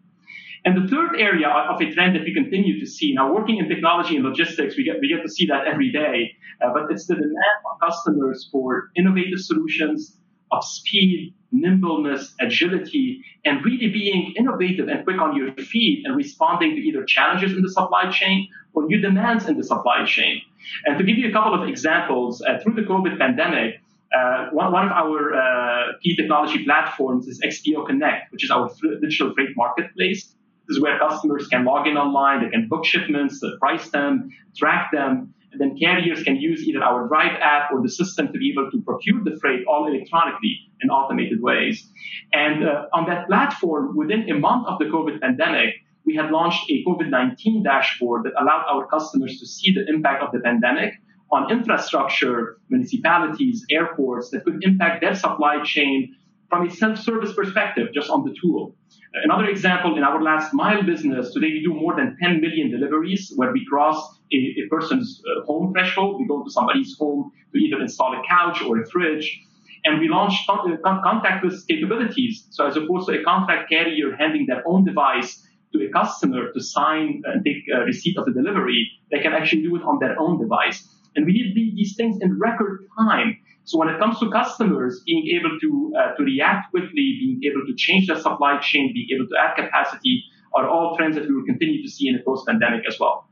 And 0.68 0.76
the 0.76 0.94
third 0.94 1.16
area 1.18 1.48
of 1.48 1.80
a 1.80 1.94
trend 1.94 2.14
that 2.18 2.24
we 2.24 2.34
continue 2.34 2.78
to 2.78 2.86
see 2.86 3.14
now, 3.14 3.34
working 3.34 3.56
in 3.56 3.70
technology 3.70 4.18
and 4.18 4.26
logistics, 4.26 4.76
we 4.76 4.84
get 4.84 4.98
we 5.00 5.08
get 5.08 5.22
to 5.22 5.30
see 5.30 5.46
that 5.46 5.66
every 5.66 5.94
day. 5.94 6.36
Uh, 6.62 6.74
but 6.74 6.92
it's 6.92 7.08
the 7.08 7.16
demand 7.16 7.58
of 7.72 7.80
customers 7.80 8.50
for 8.52 8.92
innovative 8.98 9.40
solutions, 9.40 10.18
of 10.52 10.66
speed, 10.66 11.34
nimbleness, 11.54 12.36
agility, 12.42 13.24
and 13.46 13.64
really 13.64 13.88
being 13.88 14.34
innovative 14.36 14.90
and 14.90 15.06
quick 15.06 15.22
on 15.22 15.38
your 15.38 15.54
feet 15.54 16.06
and 16.06 16.18
responding 16.18 16.76
to 16.76 16.82
either 16.82 17.06
challenges 17.06 17.54
in 17.54 17.62
the 17.62 17.72
supply 17.72 18.12
chain 18.12 18.50
or 18.74 18.86
new 18.88 19.00
demands 19.00 19.48
in 19.48 19.56
the 19.56 19.64
supply 19.64 20.04
chain. 20.06 20.42
And 20.86 20.98
to 20.98 21.04
give 21.06 21.18
you 21.18 21.30
a 21.30 21.32
couple 21.32 21.54
of 21.54 21.70
examples, 21.70 22.42
uh, 22.42 22.60
through 22.62 22.74
the 22.74 22.82
COVID 22.82 23.18
pandemic, 23.18 23.76
uh, 24.14 24.50
one, 24.52 24.74
one, 24.74 24.88
of 24.88 24.92
our 24.92 25.34
uh, 25.34 25.94
key 26.04 26.14
technology 26.18 26.66
platforms 26.66 27.26
is 27.28 27.40
XPO 27.40 27.88
Connect, 27.88 28.34
which 28.34 28.44
is 28.44 28.52
our 28.52 28.70
digital 29.00 29.34
freight 29.34 29.56
marketplace. 29.56 30.34
This 30.68 30.78
is 30.78 30.84
where 30.84 31.00
customers 31.00 31.48
can 31.48 31.64
log 31.64 31.88
in 31.88 31.98
online, 31.98 32.44
they 32.44 32.50
can 32.50 32.68
book 32.68 32.86
shipments, 32.86 33.42
price 33.60 33.90
them, 33.90 34.30
track 34.56 34.92
them, 34.92 35.34
and 35.52 35.62
then 35.62 35.78
carriers 35.78 36.24
can 36.24 36.36
use 36.36 36.68
either 36.68 36.84
our 36.84 37.08
Drive 37.08 37.40
app 37.42 37.72
or 37.72 37.82
the 37.82 37.90
system 37.90 38.28
to 38.28 38.38
be 38.38 38.52
able 38.52 38.70
to 38.72 38.82
procure 38.82 39.24
the 39.24 39.38
freight 39.40 39.66
all 39.68 39.88
electronically 39.88 40.70
in 40.82 40.90
automated 40.90 41.42
ways. 41.42 41.90
And 42.34 42.68
uh, 42.68 42.86
on 42.94 43.06
that 43.08 43.28
platform, 43.28 43.96
within 43.96 44.30
a 44.30 44.36
month 44.36 44.68
of 44.68 44.78
the 44.80 44.86
COVID 44.86 45.22
pandemic, 45.22 45.76
we 46.06 46.16
had 46.16 46.32
launched 46.32 46.70
a 46.70 46.84
COVID-19 46.86 47.64
dashboard 47.64 48.26
that 48.26 48.34
allowed 48.40 48.66
our 48.70 48.88
customers 48.88 49.40
to 49.40 49.46
see 49.46 49.74
the 49.74 49.86
impact 49.88 50.24
of 50.24 50.32
the 50.32 50.40
pandemic 50.40 50.94
on 51.32 51.52
infrastructure, 51.52 52.58
municipalities, 52.70 53.66
airports 53.70 54.30
that 54.32 54.46
could 54.46 54.64
impact 54.64 55.02
their 55.02 55.16
supply 55.16 55.62
chain 55.64 56.16
from 56.50 56.68
a 56.68 56.72
self-service 56.72 57.34
perspective, 57.34 57.90
just 57.94 58.10
on 58.10 58.24
the 58.24 58.36
tool. 58.42 58.76
Another 59.24 59.46
example 59.46 59.98
in 59.98 60.04
our 60.04 60.22
last 60.22 60.54
mile 60.54 60.84
business, 60.84 61.34
today 61.34 61.48
we 61.48 61.62
do 61.64 61.74
more 61.74 61.96
than 61.96 62.18
10 62.22 62.40
million 62.42 62.72
deliveries 62.72 63.34
where 63.36 63.52
we 63.52 63.66
cross 63.66 63.98
a, 64.32 64.36
a 64.36 64.68
person's 64.70 65.22
uh, 65.26 65.46
home 65.46 65.74
threshold. 65.74 66.20
We 66.20 66.28
go 66.28 66.44
to 66.44 66.50
somebody's 66.50 66.96
home 66.98 67.32
to 67.54 67.60
either 67.60 67.82
install 67.82 68.14
a 68.14 68.22
couch 68.28 68.62
or 68.62 68.82
a 68.82 68.86
fridge. 68.90 69.42
And 69.84 70.00
we 70.00 70.10
launched 70.10 70.50
uh, 70.50 70.64
contactless 70.84 71.68
capabilities. 71.68 72.48
So 72.52 72.68
as 72.68 72.76
opposed 72.78 73.08
to 73.08 73.20
a 73.20 73.24
contract 73.24 73.70
carrier 73.70 74.16
handing 74.18 74.46
their 74.46 74.64
own 74.68 74.86
device 74.86 75.48
to 75.74 75.86
a 75.86 75.90
customer 75.92 76.52
to 76.54 76.62
sign 76.62 77.22
and 77.26 77.44
take 77.44 77.64
a 77.74 77.80
receipt 77.86 78.18
of 78.18 78.26
the 78.26 78.32
delivery, 78.32 78.90
they 79.12 79.20
can 79.20 79.34
actually 79.34 79.64
do 79.64 79.76
it 79.76 79.84
on 79.84 80.00
their 80.00 80.20
own 80.20 80.40
device. 80.40 80.88
And 81.16 81.26
we 81.26 81.34
did 81.34 81.56
these 81.56 81.96
things 81.96 82.18
in 82.22 82.38
record 82.40 82.86
time. 82.98 83.38
So 83.68 83.78
when 83.78 83.90
it 83.90 84.00
comes 84.00 84.18
to 84.20 84.32
customers 84.32 85.04
being 85.06 85.28
able 85.38 85.60
to, 85.60 85.94
uh, 86.00 86.16
to 86.16 86.24
react 86.24 86.72
quickly, 86.72 87.18
being 87.20 87.42
able 87.44 87.68
to 87.68 87.74
change 87.76 88.08
their 88.08 88.18
supply 88.18 88.60
chain, 88.62 88.94
being 88.94 89.08
able 89.14 89.28
to 89.28 89.36
add 89.38 89.58
capacity 89.58 90.24
are 90.56 90.70
all 90.70 90.96
trends 90.96 91.18
that 91.18 91.28
we 91.28 91.36
will 91.36 91.44
continue 91.44 91.84
to 91.84 91.92
see 91.92 92.08
in 92.08 92.16
the 92.16 92.24
post-pandemic 92.24 92.86
as 92.88 92.98
well. 92.98 93.28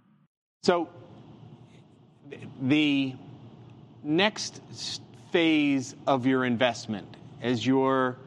So 0.63 0.89
the 2.62 3.13
next 4.04 4.62
phase 5.32 5.96
of 6.06 6.25
your 6.25 6.44
investment 6.44 7.08
as 7.42 7.65
you're 7.65 8.18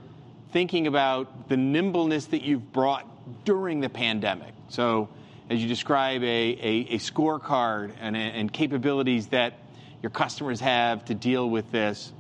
thinking 0.51 0.87
about 0.87 1.51
the 1.51 1.59
nimbleness 1.59 2.25
that 2.27 2.41
you've 2.41 2.73
brought 2.73 3.07
during 3.45 3.81
the 3.81 3.91
pandemic. 3.91 4.55
So 4.69 5.11
as 5.51 5.61
you 5.61 5.69
describe 5.69 6.23
a, 6.23 6.27
a, 6.27 6.95
a 6.95 6.99
scorecard 6.99 7.93
and, 8.01 8.17
and 8.17 8.51
capabilities 8.51 9.27
that 9.27 9.55
your 10.03 10.11
customers 10.11 10.61
have 10.61 11.05
to 11.07 11.15
deal 11.15 11.49
with 11.51 11.71
this. 11.73 12.13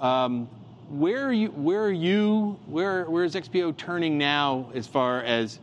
Um, 0.00 0.48
where 0.88 1.26
are 1.26 1.32
you? 1.32 1.48
Where 1.48 1.84
are 1.84 1.92
you? 1.92 2.58
Where 2.66 3.04
where 3.04 3.24
is 3.24 3.34
XPO 3.34 3.76
turning 3.76 4.18
now 4.18 4.70
as 4.74 4.86
far 4.86 5.20
as 5.22 5.58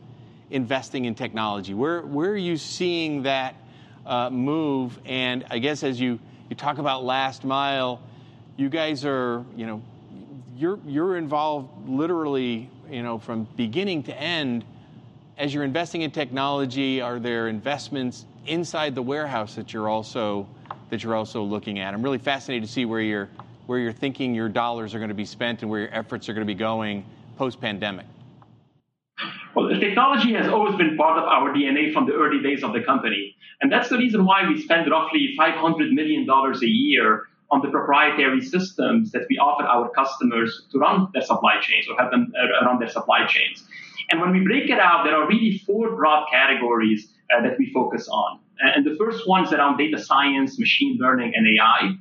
investing 0.49 1.05
in 1.05 1.15
technology? 1.15 1.73
Where 1.73 2.01
where 2.01 2.31
are 2.31 2.37
you 2.37 2.57
seeing 2.57 3.23
that 3.23 3.55
uh, 4.05 4.29
move? 4.29 4.99
And 5.05 5.45
I 5.49 5.59
guess 5.59 5.83
as 5.83 5.99
you 5.99 6.19
you 6.49 6.55
talk 6.55 6.77
about 6.77 7.03
last 7.03 7.45
mile, 7.45 8.01
you 8.57 8.69
guys 8.69 9.05
are 9.05 9.45
you 9.55 9.65
know 9.65 9.81
you're 10.57 10.79
you're 10.85 11.17
involved 11.17 11.87
literally 11.87 12.69
you 12.89 13.03
know 13.03 13.17
from 13.17 13.47
beginning 13.55 14.03
to 14.03 14.19
end. 14.19 14.65
As 15.37 15.53
you're 15.53 15.63
investing 15.63 16.03
in 16.03 16.11
technology, 16.11 17.01
are 17.01 17.17
there 17.17 17.47
investments 17.47 18.25
inside 18.45 18.93
the 18.93 19.01
warehouse 19.01 19.55
that 19.55 19.73
you're 19.73 19.89
also 19.89 20.47
that 20.93 21.03
you're 21.03 21.15
also 21.15 21.41
looking 21.41 21.79
at. 21.79 21.91
I'm 21.95 22.03
really 22.03 22.19
fascinated 22.19 22.67
to 22.67 22.71
see 22.71 22.85
where 22.85 23.01
you're 23.01 23.27
where 23.65 23.79
you're 23.79 23.91
thinking 23.91 24.35
your 24.35 24.47
dollars 24.47 24.93
are 24.93 24.99
going 24.99 25.09
to 25.09 25.15
be 25.15 25.25
spent 25.25 25.63
and 25.63 25.71
where 25.71 25.79
your 25.81 25.89
efforts 25.91 26.29
are 26.29 26.33
going 26.33 26.45
to 26.45 26.53
be 26.53 26.57
going 26.57 27.03
post 27.35 27.59
pandemic. 27.59 28.05
Well, 29.55 29.69
technology 29.79 30.33
has 30.33 30.47
always 30.47 30.75
been 30.75 30.95
part 30.95 31.17
of 31.17 31.23
our 31.23 31.51
DNA 31.51 31.91
from 31.91 32.05
the 32.05 32.13
early 32.13 32.43
days 32.43 32.63
of 32.63 32.73
the 32.73 32.81
company. 32.81 33.35
And 33.61 33.71
that's 33.71 33.89
the 33.89 33.97
reason 33.97 34.23
why 34.25 34.47
we 34.47 34.61
spend 34.61 34.89
roughly 34.91 35.33
$500 35.39 35.91
million 35.93 36.29
a 36.29 36.65
year 36.65 37.23
on 37.49 37.61
the 37.61 37.69
proprietary 37.69 38.41
systems 38.41 39.11
that 39.13 39.23
we 39.29 39.37
offer 39.37 39.63
our 39.63 39.89
customers 39.89 40.67
to 40.71 40.77
run 40.77 41.07
their 41.13 41.23
supply 41.23 41.59
chains 41.59 41.87
or 41.89 41.95
help 41.97 42.11
them 42.11 42.31
uh, 42.37 42.65
run 42.65 42.77
their 42.79 42.89
supply 42.89 43.25
chains. 43.25 43.63
And 44.11 44.21
when 44.21 44.31
we 44.31 44.41
break 44.41 44.69
it 44.69 44.79
out, 44.79 45.05
there 45.05 45.15
are 45.15 45.27
really 45.27 45.57
four 45.65 45.95
broad 45.95 46.27
categories 46.29 47.09
uh, 47.35 47.41
that 47.41 47.57
we 47.57 47.71
focus 47.71 48.07
on. 48.07 48.39
And 48.59 48.85
the 48.85 48.95
first 48.95 49.27
one 49.27 49.45
is 49.45 49.51
around 49.51 49.77
data 49.77 49.99
science, 49.99 50.59
machine 50.59 50.97
learning, 50.99 51.33
and 51.35 51.45
AI, 51.47 51.95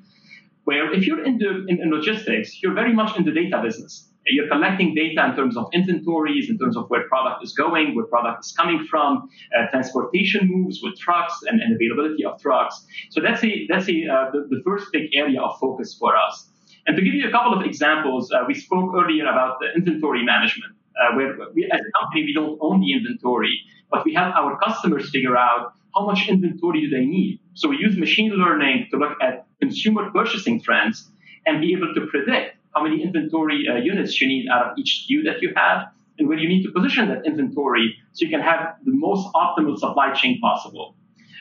where 0.64 0.92
if 0.92 1.06
you're 1.06 1.24
in, 1.24 1.38
the, 1.38 1.64
in, 1.68 1.80
in 1.82 1.90
logistics, 1.90 2.62
you're 2.62 2.74
very 2.74 2.92
much 2.92 3.16
in 3.16 3.24
the 3.24 3.32
data 3.32 3.60
business. 3.62 4.08
You're 4.26 4.48
collecting 4.48 4.94
data 4.94 5.24
in 5.26 5.34
terms 5.34 5.56
of 5.56 5.68
inventories, 5.72 6.48
in 6.48 6.56
terms 6.56 6.76
of 6.76 6.88
where 6.88 7.08
product 7.08 7.42
is 7.42 7.52
going, 7.52 7.96
where 7.96 8.04
product 8.04 8.44
is 8.44 8.52
coming 8.52 8.86
from, 8.88 9.28
uh, 9.56 9.66
transportation 9.70 10.46
moves 10.48 10.80
with 10.80 10.96
trucks 10.96 11.40
and, 11.48 11.60
and, 11.60 11.74
availability 11.74 12.24
of 12.24 12.40
trucks. 12.40 12.86
So 13.10 13.20
that's 13.20 13.42
a 13.42 13.66
that's 13.68 13.88
a 13.88 14.06
uh, 14.06 14.30
the, 14.30 14.46
the, 14.48 14.62
first 14.64 14.92
big 14.92 15.10
area 15.12 15.40
of 15.40 15.58
focus 15.58 15.96
for 15.98 16.16
us. 16.16 16.48
And 16.86 16.96
to 16.96 17.02
give 17.02 17.14
you 17.14 17.28
a 17.28 17.32
couple 17.32 17.52
of 17.52 17.66
examples, 17.66 18.30
uh, 18.30 18.44
we 18.46 18.54
spoke 18.54 18.94
earlier 18.94 19.24
about 19.24 19.58
the 19.58 19.72
inventory 19.74 20.24
management, 20.24 20.72
uh, 21.00 21.16
where 21.16 21.36
we, 21.52 21.64
as 21.64 21.80
a 21.80 22.00
company 22.00 22.22
we 22.24 22.32
don't 22.32 22.58
own 22.60 22.80
the 22.80 22.92
inventory, 22.92 23.60
but 23.90 24.04
we 24.04 24.14
help 24.14 24.36
our 24.36 24.56
customers 24.60 25.10
figure 25.10 25.36
out 25.36 25.72
how 25.94 26.06
much 26.06 26.28
inventory 26.28 26.80
do 26.82 26.90
they 26.90 27.04
need. 27.04 27.40
So 27.54 27.68
we 27.68 27.76
use 27.76 27.96
machine 27.96 28.30
learning 28.30 28.88
to 28.90 28.96
look 28.96 29.16
at 29.20 29.46
consumer 29.60 30.10
purchasing 30.10 30.60
trends 30.60 31.10
and 31.46 31.60
be 31.60 31.72
able 31.72 31.92
to 31.94 32.06
predict 32.06 32.56
how 32.74 32.82
many 32.82 33.02
inventory 33.02 33.66
uh, 33.68 33.76
units 33.76 34.20
you 34.20 34.28
need 34.28 34.48
out 34.48 34.66
of 34.66 34.78
each 34.78 35.06
SKU 35.06 35.24
that 35.24 35.42
you 35.42 35.52
have 35.56 35.88
and 36.18 36.28
where 36.28 36.38
you 36.38 36.48
need 36.48 36.62
to 36.62 36.70
position 36.72 37.08
that 37.08 37.26
inventory 37.26 37.96
so 38.12 38.24
you 38.24 38.30
can 38.30 38.40
have 38.40 38.76
the 38.84 38.92
most 38.92 39.28
optimal 39.34 39.78
supply 39.78 40.12
chain 40.12 40.40
possible. 40.40 40.94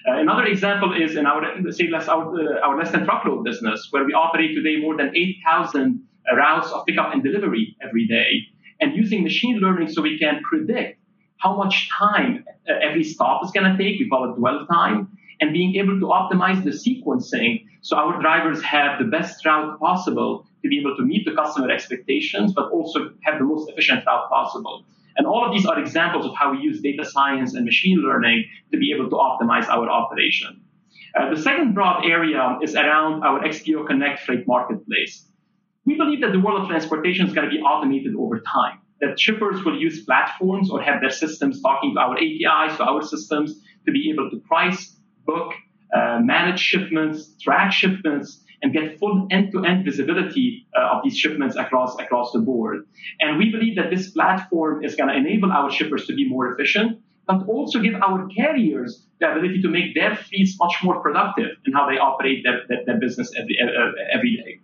Uh, 0.07 0.17
another 0.19 0.45
example 0.45 0.93
is 0.99 1.15
in 1.15 1.25
our 1.25 1.43
say 1.71 1.87
less 1.87 2.07
our, 2.07 2.25
uh, 2.35 2.59
our 2.65 2.77
less 2.77 2.91
than 2.91 3.05
truckload 3.05 3.43
business 3.43 3.87
where 3.91 4.03
we 4.03 4.13
operate 4.13 4.55
today 4.55 4.81
more 4.81 4.97
than 4.97 5.15
8,000 5.15 6.01
routes 6.35 6.71
of 6.71 6.85
pickup 6.85 7.13
and 7.13 7.23
delivery 7.23 7.75
every 7.81 8.07
day 8.07 8.47
and 8.79 8.95
using 8.95 9.23
machine 9.23 9.57
learning 9.57 9.89
so 9.89 10.01
we 10.01 10.17
can 10.17 10.41
predict 10.41 10.99
how 11.41 11.55
much 11.57 11.89
time 11.89 12.45
every 12.67 13.03
stop 13.03 13.43
is 13.43 13.51
going 13.51 13.71
to 13.71 13.77
take. 13.77 13.99
We 13.99 14.07
call 14.09 14.31
it 14.31 14.37
dwell 14.37 14.65
time 14.67 15.17
and 15.39 15.51
being 15.51 15.75
able 15.75 15.99
to 15.99 16.05
optimize 16.05 16.63
the 16.63 16.69
sequencing 16.69 17.65
so 17.81 17.97
our 17.97 18.21
drivers 18.21 18.61
have 18.61 18.99
the 18.99 19.05
best 19.05 19.43
route 19.43 19.79
possible 19.79 20.45
to 20.61 20.69
be 20.69 20.79
able 20.79 20.95
to 20.97 21.03
meet 21.03 21.25
the 21.25 21.33
customer 21.33 21.71
expectations, 21.71 22.53
but 22.53 22.69
also 22.71 23.09
have 23.23 23.39
the 23.39 23.45
most 23.45 23.69
efficient 23.69 24.05
route 24.05 24.29
possible. 24.29 24.85
And 25.17 25.25
all 25.25 25.43
of 25.43 25.51
these 25.51 25.65
are 25.65 25.79
examples 25.79 26.27
of 26.27 26.33
how 26.37 26.51
we 26.51 26.59
use 26.59 26.79
data 26.81 27.03
science 27.03 27.55
and 27.55 27.65
machine 27.65 27.97
learning 27.97 28.45
to 28.71 28.77
be 28.77 28.93
able 28.93 29.09
to 29.09 29.15
optimize 29.15 29.67
our 29.67 29.89
operation. 29.89 30.61
Uh, 31.19 31.33
the 31.33 31.41
second 31.41 31.73
broad 31.73 32.05
area 32.05 32.59
is 32.61 32.75
around 32.75 33.23
our 33.23 33.41
XPO 33.41 33.87
Connect 33.87 34.19
freight 34.21 34.47
marketplace. 34.47 35.25
We 35.85 35.97
believe 35.97 36.21
that 36.21 36.31
the 36.31 36.39
world 36.39 36.61
of 36.61 36.69
transportation 36.69 37.25
is 37.25 37.33
going 37.33 37.49
to 37.49 37.51
be 37.51 37.61
automated 37.61 38.13
over 38.15 38.39
time 38.39 38.80
that 39.01 39.19
shippers 39.19 39.63
will 39.65 39.77
use 39.77 40.05
platforms 40.05 40.69
or 40.71 40.81
have 40.81 41.01
their 41.01 41.09
systems 41.09 41.61
talking 41.61 41.93
to 41.95 41.99
our 41.99 42.17
APIs, 42.17 42.77
to 42.77 42.83
our 42.83 43.01
systems, 43.01 43.59
to 43.85 43.91
be 43.91 44.11
able 44.11 44.29
to 44.29 44.37
price, 44.47 44.95
book, 45.25 45.53
uh, 45.93 46.19
manage 46.21 46.59
shipments, 46.59 47.35
track 47.41 47.71
shipments, 47.71 48.43
and 48.61 48.73
get 48.73 48.99
full 48.99 49.27
end-to-end 49.31 49.83
visibility 49.83 50.67
uh, 50.77 50.95
of 50.95 51.03
these 51.03 51.17
shipments 51.17 51.55
across 51.55 51.97
across 51.99 52.31
the 52.31 52.39
board. 52.39 52.85
And 53.19 53.37
we 53.37 53.51
believe 53.51 53.75
that 53.75 53.89
this 53.89 54.11
platform 54.11 54.85
is 54.85 54.95
going 54.95 55.09
to 55.09 55.15
enable 55.15 55.51
our 55.51 55.71
shippers 55.71 56.05
to 56.07 56.13
be 56.13 56.29
more 56.29 56.53
efficient, 56.53 56.99
but 57.27 57.47
also 57.47 57.79
give 57.79 57.95
our 57.95 58.27
carriers 58.27 59.07
the 59.19 59.31
ability 59.31 59.61
to 59.63 59.67
make 59.67 59.95
their 59.95 60.15
fleets 60.15 60.57
much 60.59 60.75
more 60.83 61.01
productive 61.01 61.49
in 61.65 61.73
how 61.73 61.89
they 61.89 61.97
operate 61.97 62.43
their, 62.43 62.61
their, 62.67 62.85
their 62.85 62.99
business 62.99 63.31
every, 63.35 63.57
uh, 63.61 63.91
every 64.13 64.37
day. 64.37 64.59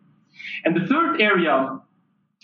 And 0.63 0.75
the 0.75 0.85
third 0.87 1.21
area 1.21 1.79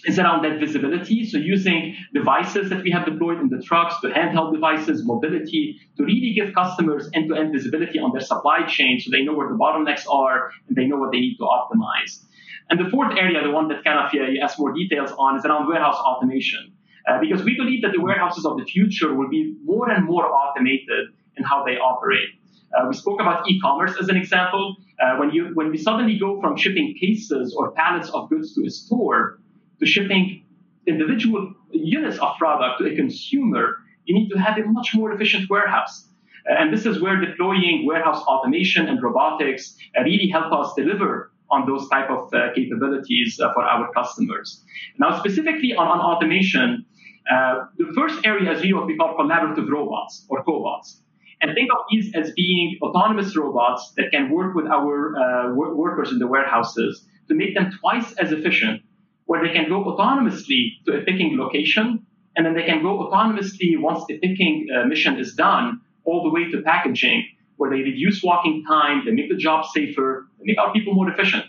is 0.05 0.19
around 0.19 0.43
that 0.43 0.59
visibility. 0.59 1.25
So 1.25 1.37
using 1.37 1.95
devices 2.13 2.69
that 2.69 2.83
we 2.83 2.91
have 2.91 3.05
deployed 3.05 3.39
in 3.39 3.49
the 3.49 3.61
trucks, 3.61 3.95
the 4.01 4.09
handheld 4.09 4.53
devices, 4.53 5.05
mobility, 5.05 5.79
to 5.97 6.03
really 6.03 6.33
give 6.33 6.53
customers 6.53 7.09
end-to-end 7.13 7.53
visibility 7.53 7.99
on 7.99 8.11
their 8.11 8.21
supply 8.21 8.65
chain 8.67 8.99
so 8.99 9.11
they 9.11 9.23
know 9.23 9.33
where 9.33 9.47
the 9.47 9.55
bottlenecks 9.55 10.05
are 10.09 10.51
and 10.67 10.75
they 10.75 10.85
know 10.85 10.97
what 10.97 11.11
they 11.11 11.19
need 11.19 11.37
to 11.37 11.43
optimize. 11.43 12.23
And 12.69 12.79
the 12.79 12.89
fourth 12.89 13.15
area, 13.17 13.43
the 13.43 13.51
one 13.51 13.67
that 13.69 13.83
kind 13.83 13.99
of 13.99 14.05
uh, 14.13 14.31
you 14.31 14.41
ask 14.41 14.57
more 14.59 14.73
details 14.73 15.11
on, 15.17 15.37
is 15.37 15.45
around 15.45 15.67
warehouse 15.67 15.95
automation. 15.95 16.73
Uh, 17.07 17.19
because 17.19 17.43
we 17.43 17.55
believe 17.57 17.81
that 17.81 17.91
the 17.91 18.01
warehouses 18.01 18.45
of 18.45 18.57
the 18.57 18.63
future 18.63 19.13
will 19.13 19.29
be 19.29 19.55
more 19.65 19.89
and 19.89 20.05
more 20.05 20.25
automated 20.25 21.09
in 21.35 21.43
how 21.43 21.63
they 21.65 21.73
operate. 21.73 22.29
Uh, 22.73 22.87
we 22.87 22.95
spoke 22.95 23.19
about 23.19 23.47
e-commerce 23.49 23.93
as 23.99 24.07
an 24.07 24.15
example. 24.15 24.77
Uh, 25.01 25.17
when 25.17 25.31
you 25.31 25.51
when 25.53 25.69
we 25.69 25.77
suddenly 25.77 26.17
go 26.17 26.39
from 26.39 26.55
shipping 26.55 26.95
cases 26.99 27.53
or 27.57 27.71
pallets 27.71 28.09
of 28.11 28.29
goods 28.29 28.55
to 28.55 28.65
a 28.65 28.69
store 28.69 29.39
to 29.42 29.42
shipping 29.85 30.45
individual 30.87 31.53
units 31.71 32.17
of 32.19 32.37
product 32.37 32.79
to 32.79 32.91
a 32.91 32.95
consumer, 32.95 33.77
you 34.05 34.15
need 34.15 34.29
to 34.29 34.37
have 34.37 34.57
a 34.57 34.65
much 34.65 34.93
more 34.93 35.11
efficient 35.13 35.49
warehouse. 35.49 36.07
And 36.45 36.73
this 36.73 36.85
is 36.85 37.01
where 37.01 37.19
deploying 37.19 37.85
warehouse 37.85 38.21
automation 38.23 38.87
and 38.87 39.01
robotics 39.01 39.77
really 39.97 40.27
help 40.27 40.51
us 40.51 40.73
deliver 40.75 41.31
on 41.49 41.65
those 41.67 41.87
type 41.89 42.09
of 42.09 42.33
uh, 42.33 42.53
capabilities 42.53 43.39
uh, 43.39 43.53
for 43.53 43.63
our 43.63 43.91
customers. 43.93 44.63
Now, 44.97 45.19
specifically 45.19 45.73
on, 45.73 45.87
on 45.87 45.99
automation, 45.99 46.85
uh, 47.31 47.65
the 47.77 47.91
first 47.95 48.25
area 48.25 48.51
is 48.51 48.59
really 48.59 48.73
what 48.73 48.87
we 48.87 48.97
call 48.97 49.15
collaborative 49.15 49.69
robots 49.69 50.25
or 50.29 50.43
cobots. 50.43 50.97
And 51.41 51.53
think 51.53 51.69
of 51.71 51.79
these 51.91 52.13
as 52.15 52.31
being 52.35 52.77
autonomous 52.81 53.35
robots 53.35 53.93
that 53.97 54.11
can 54.11 54.31
work 54.31 54.55
with 54.55 54.65
our 54.67 55.15
uh, 55.15 55.53
workers 55.53 56.11
in 56.11 56.19
the 56.19 56.27
warehouses 56.27 57.05
to 57.27 57.35
make 57.35 57.53
them 57.55 57.71
twice 57.79 58.13
as 58.13 58.31
efficient 58.31 58.81
where 59.25 59.45
they 59.45 59.53
can 59.53 59.69
go 59.69 59.83
autonomously 59.83 60.83
to 60.85 60.97
a 60.97 61.01
picking 61.01 61.37
location, 61.37 62.05
and 62.35 62.45
then 62.45 62.53
they 62.53 62.63
can 62.63 62.81
go 62.81 63.09
autonomously 63.09 63.79
once 63.79 64.03
the 64.07 64.17
picking 64.19 64.67
uh, 64.75 64.85
mission 64.85 65.17
is 65.17 65.33
done, 65.33 65.81
all 66.05 66.23
the 66.23 66.29
way 66.29 66.49
to 66.51 66.61
packaging, 66.61 67.25
where 67.57 67.69
they 67.69 67.77
reduce 67.77 68.21
walking 68.23 68.63
time, 68.67 69.03
they 69.05 69.11
make 69.11 69.29
the 69.29 69.37
job 69.37 69.65
safer, 69.65 70.27
they 70.39 70.45
make 70.45 70.57
our 70.57 70.73
people 70.73 70.93
more 70.93 71.09
efficient. 71.09 71.45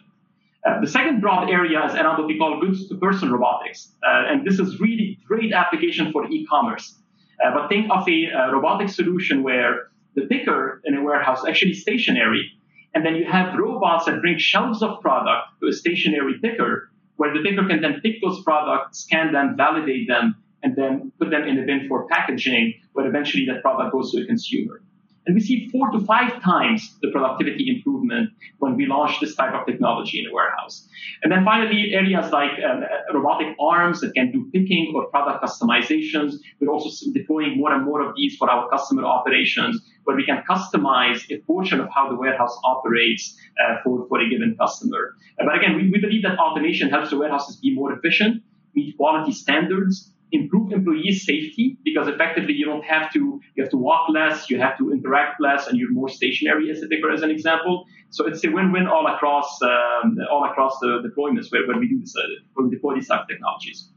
Uh, 0.65 0.81
the 0.81 0.87
second 0.87 1.21
broad 1.21 1.51
area 1.51 1.85
is 1.85 1.95
around 1.95 2.17
what 2.19 2.27
we 2.27 2.39
call 2.39 2.59
goods 2.61 2.89
to 2.89 2.95
person 2.97 3.31
robotics. 3.31 3.93
Uh, 4.03 4.31
and 4.31 4.47
this 4.47 4.59
is 4.59 4.81
really 4.81 5.19
great 5.27 5.53
application 5.53 6.11
for 6.11 6.27
e-commerce. 6.31 6.97
Uh, 7.45 7.53
but 7.53 7.69
think 7.69 7.91
of 7.91 8.09
a 8.09 8.31
uh, 8.31 8.53
robotic 8.53 8.89
solution 8.89 9.43
where 9.43 9.91
the 10.15 10.23
picker 10.23 10.81
in 10.85 10.97
a 10.97 11.03
warehouse 11.03 11.41
is 11.41 11.47
actually 11.47 11.75
stationary. 11.75 12.51
And 12.95 13.05
then 13.05 13.17
you 13.17 13.27
have 13.27 13.59
robots 13.59 14.07
that 14.07 14.21
bring 14.21 14.39
shelves 14.39 14.83
of 14.83 15.01
product 15.01 15.49
to 15.61 15.69
a 15.69 15.73
stationary 15.73 16.39
picker 16.41 16.91
where 17.17 17.33
the 17.33 17.43
picker 17.43 17.67
can 17.67 17.81
then 17.81 18.01
pick 18.03 18.21
those 18.23 18.43
products, 18.43 19.01
scan 19.01 19.33
them, 19.33 19.57
validate 19.57 20.09
them, 20.09 20.37
and 20.63 20.75
then 20.77 21.13
put 21.19 21.31
them 21.31 21.43
in 21.43 21.59
a 21.59 21.67
bin 21.67 21.87
for 21.89 22.07
packaging, 22.09 22.75
where 22.93 23.07
eventually 23.07 23.47
that 23.47 23.63
product 23.63 23.93
goes 23.93 24.13
to 24.13 24.23
a 24.23 24.27
consumer. 24.27 24.83
And 25.27 25.35
we 25.35 25.41
see 25.41 25.69
four 25.69 25.91
to 25.91 26.01
five 26.01 26.43
times 26.43 26.97
the 27.01 27.11
productivity 27.11 27.75
improvement 27.75 28.31
when 28.59 28.77
we 28.77 28.87
launch 28.87 29.21
this 29.21 29.35
type 29.35 29.55
of 29.55 29.67
technology 29.67 30.21
in 30.21 30.31
a 30.31 30.35
warehouse. 30.35 30.87
And 31.23 31.33
then 31.33 31.45
finally, 31.45 31.95
areas 31.95 32.31
like 32.31 32.51
uh, 32.59 32.81
robotic 33.13 33.57
arms 33.59 34.01
that 34.03 34.13
can 34.15 34.33
do 34.33 34.51
picking 34.53 34.93
or 34.95 35.07
product 35.07 35.43
customizations. 35.43 36.35
We're 36.61 36.69
also 36.71 37.11
deploying 37.13 37.57
more 37.57 37.73
and 37.73 37.85
more 37.85 38.07
of 38.07 38.15
these 38.17 38.37
for 38.37 38.51
our 38.51 38.69
customer 38.69 39.05
operations, 39.05 39.81
where 40.05 40.17
we 40.17 40.27
can 40.27 40.43
customize 40.49 41.21
a 41.31 41.39
portion 41.47 41.81
of 41.81 41.89
how 41.89 42.09
the 42.11 42.17
warehouse 42.17 42.57
operates 42.65 43.37
uh, 43.59 43.77
for, 43.83 44.07
for 44.09 44.21
a 44.21 44.29
given 44.29 44.57
customer. 44.59 45.15
Uh, 45.41 45.45
but 45.47 45.57
again, 45.57 45.77
we, 45.77 45.91
we 45.91 46.01
believe 46.01 46.23
that 46.23 46.39
automation 46.39 46.91
helps 46.91 47.11
the 47.11 47.19
warehouses 47.19 47.57
be 47.57 47.75
more 47.75 47.93
efficient, 47.93 48.43
meet 48.75 48.97
quality 48.97 49.33
standards, 49.33 50.13
improve 50.35 50.73
employee 50.73 51.13
safety 51.13 51.79
because 51.85 52.09
effectively 52.09 52.53
you 52.53 52.67
don't 52.67 52.85
have 52.85 53.13
to 53.13 53.41
you 53.55 53.63
have 53.63 53.71
to 53.71 53.77
walk 53.77 54.09
less, 54.09 54.51
you 54.51 54.59
have 54.59 54.77
to 54.79 54.93
interact 54.93 55.41
less, 55.41 55.69
and 55.69 55.79
you're 55.79 55.93
more 55.93 56.09
stationary 56.09 56.71
as 56.71 56.83
a 56.83 56.89
picker, 56.89 57.11
as 57.11 57.23
an 57.23 57.31
example. 57.31 57.85
So 58.11 58.27
it's 58.27 58.45
a 58.45 58.49
win-win 58.49 58.87
all 58.87 59.07
across 59.07 59.61
um, 59.63 60.19
all 60.31 60.45
across 60.45 60.79
the 60.81 61.03
deployments 61.07 61.51
where, 61.51 61.67
where 61.67 61.79
we 61.79 61.89
do 61.89 62.01
this, 62.01 62.15
uh, 62.17 62.23
where 62.55 62.67
we 62.67 62.75
deploy 62.75 62.97
these 62.97 63.09
type 63.09 63.23
of 63.23 63.29
technologies. 63.29 63.91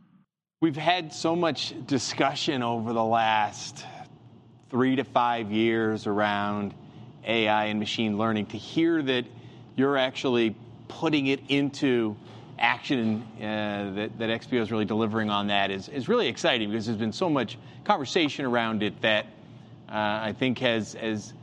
We've 0.62 0.76
had 0.76 1.14
so 1.14 1.36
much 1.36 1.74
discussion 1.86 2.64
over 2.64 2.94
the 2.94 3.04
last 3.04 3.86
three 4.70 4.96
to 4.96 5.04
five 5.04 5.52
years 5.52 6.08
around 6.08 6.74
AI 7.26 7.66
and 7.66 7.80
machine 7.80 8.18
learning. 8.18 8.48
To 8.48 8.58
hear 8.58 9.02
that 9.02 9.26
you're 9.76 9.98
actually 9.98 10.56
putting 10.88 11.28
it 11.28 11.42
into 11.50 12.16
action 12.60 13.26
uh, 13.38 13.92
that, 13.96 14.18
that 14.18 14.42
XPO 14.42 14.62
is 14.62 14.72
really 14.72 14.86
delivering 14.86 15.30
on 15.30 15.48
that 15.48 15.72
is, 15.72 15.90
is 15.90 16.10
really 16.10 16.28
exciting 16.28 16.70
because 16.70 16.86
there's 16.86 16.98
been 16.98 17.14
so 17.14 17.30
much 17.30 17.58
conversation 17.84 18.46
around 18.46 18.84
it 18.84 19.00
that 19.02 19.26
uh, 19.90 19.94
I 20.24 20.36
think 20.38 20.60
has, 20.60 20.94
has 20.96 21.34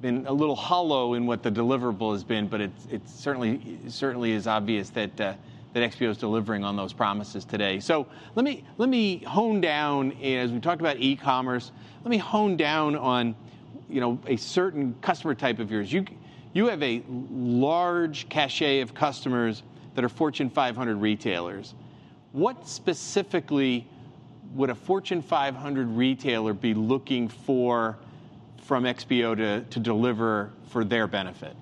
been 0.00 0.26
a 0.26 0.32
little 0.32 0.56
hollow 0.56 1.14
in 1.14 1.26
what 1.26 1.42
the 1.42 1.50
deliverable 1.50 2.12
has 2.12 2.24
been, 2.24 2.48
but 2.48 2.60
it's, 2.60 2.86
it's 2.90 3.12
certainly, 3.12 3.78
certainly 3.88 4.32
is 4.32 4.46
obvious 4.46 4.90
that, 4.90 5.20
uh, 5.20 5.34
that 5.72 5.92
XPO 5.92 6.10
is 6.10 6.16
delivering 6.16 6.64
on 6.64 6.76
those 6.76 6.92
promises 6.92 7.44
today. 7.44 7.80
So 7.80 8.06
let 8.34 8.44
me, 8.44 8.64
let 8.78 8.88
me 8.88 9.18
hone 9.18 9.60
down, 9.60 10.12
as 10.22 10.52
we 10.52 10.60
talked 10.60 10.80
about 10.80 10.98
e-commerce, 10.98 11.72
let 12.02 12.10
me 12.10 12.18
hone 12.18 12.56
down 12.56 12.96
on 12.96 13.34
you 13.88 14.00
know, 14.00 14.18
a 14.26 14.36
certain 14.36 14.94
customer 15.00 15.34
type 15.34 15.58
of 15.58 15.70
yours. 15.70 15.92
You, 15.92 16.04
you 16.52 16.66
have 16.66 16.82
a 16.82 17.02
large 17.08 18.28
cachet 18.28 18.80
of 18.80 18.94
customers 18.94 19.62
that 19.96 20.04
are 20.04 20.08
Fortune 20.08 20.48
500 20.50 20.96
retailers. 20.96 21.74
What 22.32 22.68
specifically 22.68 23.88
would 24.54 24.70
a 24.70 24.74
Fortune 24.74 25.22
500 25.22 25.88
retailer 25.88 26.52
be 26.52 26.74
looking 26.74 27.28
for 27.28 27.96
from 28.62 28.84
XPO 28.84 29.36
to, 29.36 29.60
to 29.62 29.80
deliver 29.80 30.52
for 30.68 30.84
their 30.84 31.06
benefit? 31.06 31.56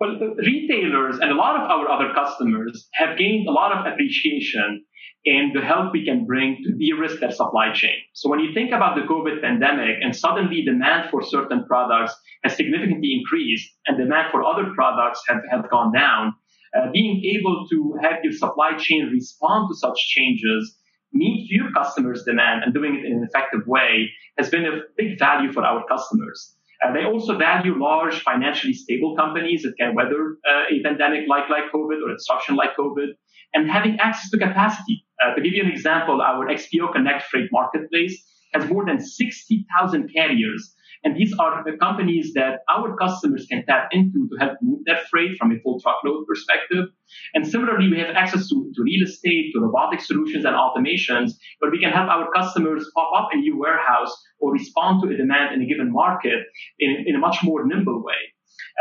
Well, 0.00 0.16
retailers 0.38 1.18
and 1.20 1.30
a 1.30 1.34
lot 1.34 1.60
of 1.60 1.70
our 1.70 1.90
other 1.90 2.14
customers 2.14 2.88
have 2.94 3.18
gained 3.18 3.46
a 3.46 3.52
lot 3.52 3.76
of 3.76 3.92
appreciation 3.92 4.82
in 5.26 5.52
the 5.54 5.60
help 5.60 5.92
we 5.92 6.06
can 6.06 6.24
bring 6.24 6.56
to 6.64 6.72
de-risk 6.72 7.20
their 7.20 7.32
supply 7.32 7.74
chain. 7.74 7.96
So 8.14 8.30
when 8.30 8.40
you 8.40 8.54
think 8.54 8.72
about 8.72 8.94
the 8.94 9.02
COVID 9.02 9.42
pandemic 9.42 9.96
and 10.00 10.16
suddenly 10.16 10.62
demand 10.64 11.10
for 11.10 11.22
certain 11.22 11.66
products 11.66 12.14
has 12.44 12.56
significantly 12.56 13.12
increased 13.20 13.70
and 13.86 13.98
demand 13.98 14.28
for 14.30 14.42
other 14.42 14.72
products 14.74 15.20
have, 15.28 15.42
have 15.50 15.68
gone 15.70 15.92
down, 15.92 16.32
uh, 16.76 16.90
being 16.92 17.22
able 17.24 17.66
to 17.70 17.96
have 18.02 18.22
your 18.22 18.32
supply 18.32 18.76
chain 18.76 19.10
respond 19.12 19.68
to 19.70 19.76
such 19.76 19.98
changes, 20.08 20.76
meet 21.12 21.48
your 21.50 21.72
customers' 21.72 22.22
demand, 22.24 22.62
and 22.64 22.72
doing 22.72 22.94
it 22.94 23.04
in 23.04 23.18
an 23.18 23.24
effective 23.24 23.66
way 23.66 24.08
has 24.38 24.48
been 24.50 24.64
a 24.64 24.80
big 24.96 25.18
value 25.18 25.52
for 25.52 25.64
our 25.64 25.84
customers. 25.86 26.54
Uh, 26.82 26.92
they 26.92 27.04
also 27.04 27.36
value 27.36 27.78
large, 27.78 28.22
financially 28.22 28.72
stable 28.72 29.14
companies 29.16 29.62
that 29.62 29.74
can 29.78 29.94
weather 29.94 30.38
uh, 30.48 30.64
a 30.70 30.82
pandemic 30.82 31.28
like, 31.28 31.50
like 31.50 31.64
COVID 31.74 32.00
or 32.02 32.10
a 32.10 32.16
disruption 32.16 32.56
like 32.56 32.70
COVID, 32.78 33.08
and 33.52 33.70
having 33.70 33.98
access 34.00 34.30
to 34.30 34.38
capacity. 34.38 35.04
Uh, 35.22 35.34
to 35.34 35.42
give 35.42 35.52
you 35.52 35.62
an 35.62 35.70
example, 35.70 36.22
our 36.22 36.46
XPO 36.46 36.92
Connect 36.92 37.24
Freight 37.24 37.50
Marketplace 37.52 38.24
has 38.54 38.68
more 38.70 38.86
than 38.86 39.00
60,000 39.00 40.10
carriers 40.14 40.74
and 41.02 41.16
these 41.16 41.32
are 41.38 41.64
the 41.64 41.78
companies 41.78 42.32
that 42.34 42.60
our 42.68 42.94
customers 42.96 43.46
can 43.50 43.64
tap 43.66 43.88
into 43.92 44.28
to 44.28 44.36
help 44.38 44.58
move 44.60 44.80
their 44.84 45.00
freight 45.10 45.38
from 45.38 45.50
a 45.50 45.58
full 45.60 45.80
truckload 45.80 46.26
perspective. 46.26 46.86
And 47.34 47.46
similarly, 47.46 47.88
we 47.90 47.98
have 48.00 48.14
access 48.14 48.48
to, 48.50 48.70
to 48.74 48.82
real 48.82 49.04
estate, 49.04 49.52
to 49.54 49.60
robotic 49.60 50.00
solutions 50.00 50.44
and 50.44 50.54
automations, 50.54 51.32
where 51.58 51.70
we 51.70 51.80
can 51.80 51.90
help 51.90 52.10
our 52.10 52.30
customers 52.32 52.90
pop 52.94 53.10
up 53.16 53.28
a 53.32 53.36
new 53.36 53.58
warehouse 53.58 54.12
or 54.40 54.52
respond 54.52 55.02
to 55.02 55.08
a 55.08 55.16
demand 55.16 55.54
in 55.54 55.62
a 55.62 55.66
given 55.66 55.90
market 55.90 56.40
in, 56.78 57.04
in 57.06 57.16
a 57.16 57.18
much 57.18 57.38
more 57.42 57.66
nimble 57.66 58.04
way. 58.04 58.20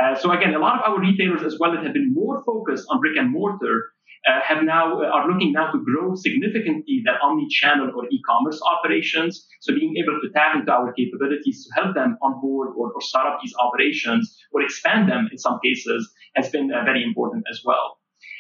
Uh, 0.02 0.16
so 0.16 0.32
again, 0.32 0.54
a 0.54 0.60
lot 0.60 0.76
of 0.76 0.92
our 0.92 1.00
retailers 1.00 1.42
as 1.44 1.58
well 1.60 1.72
that 1.72 1.84
have 1.84 1.94
been 1.94 2.14
more 2.14 2.44
focused 2.46 2.86
on 2.90 3.00
brick 3.00 3.18
and 3.18 3.32
mortar 3.32 3.92
uh, 4.28 4.40
have 4.44 4.64
now 4.64 5.02
uh, 5.02 5.06
are 5.06 5.32
looking 5.32 5.52
now 5.54 5.72
to 5.72 5.84
grow 5.84 6.16
significantly 6.16 7.02
their 7.06 7.18
omni-channel 7.24 7.92
or 7.96 8.06
e-commerce 8.12 8.60
operations. 8.62 9.48
So 9.62 9.74
being 9.74 9.96
able 9.98 10.20
to 10.22 10.30
tap 10.34 10.56
into 10.56 10.72
our 10.72 10.92
capabilities 10.94 11.66
to 11.66 11.82
help 11.82 11.96
them 11.96 12.18
onboard 12.22 12.70
or, 12.78 12.92
or 12.92 13.02
start 13.02 13.28
up 13.28 13.40
these 13.42 13.54
operations 13.60 14.38
or 14.52 14.62
expand 14.62 15.10
them 15.10 15.30
in 15.32 15.38
some 15.38 15.60
cases 15.64 16.12
has 16.36 16.50
been 16.50 16.72
uh, 16.72 16.84
very 16.84 17.04
important 17.04 17.46
as 17.50 17.62
well. 17.66 17.98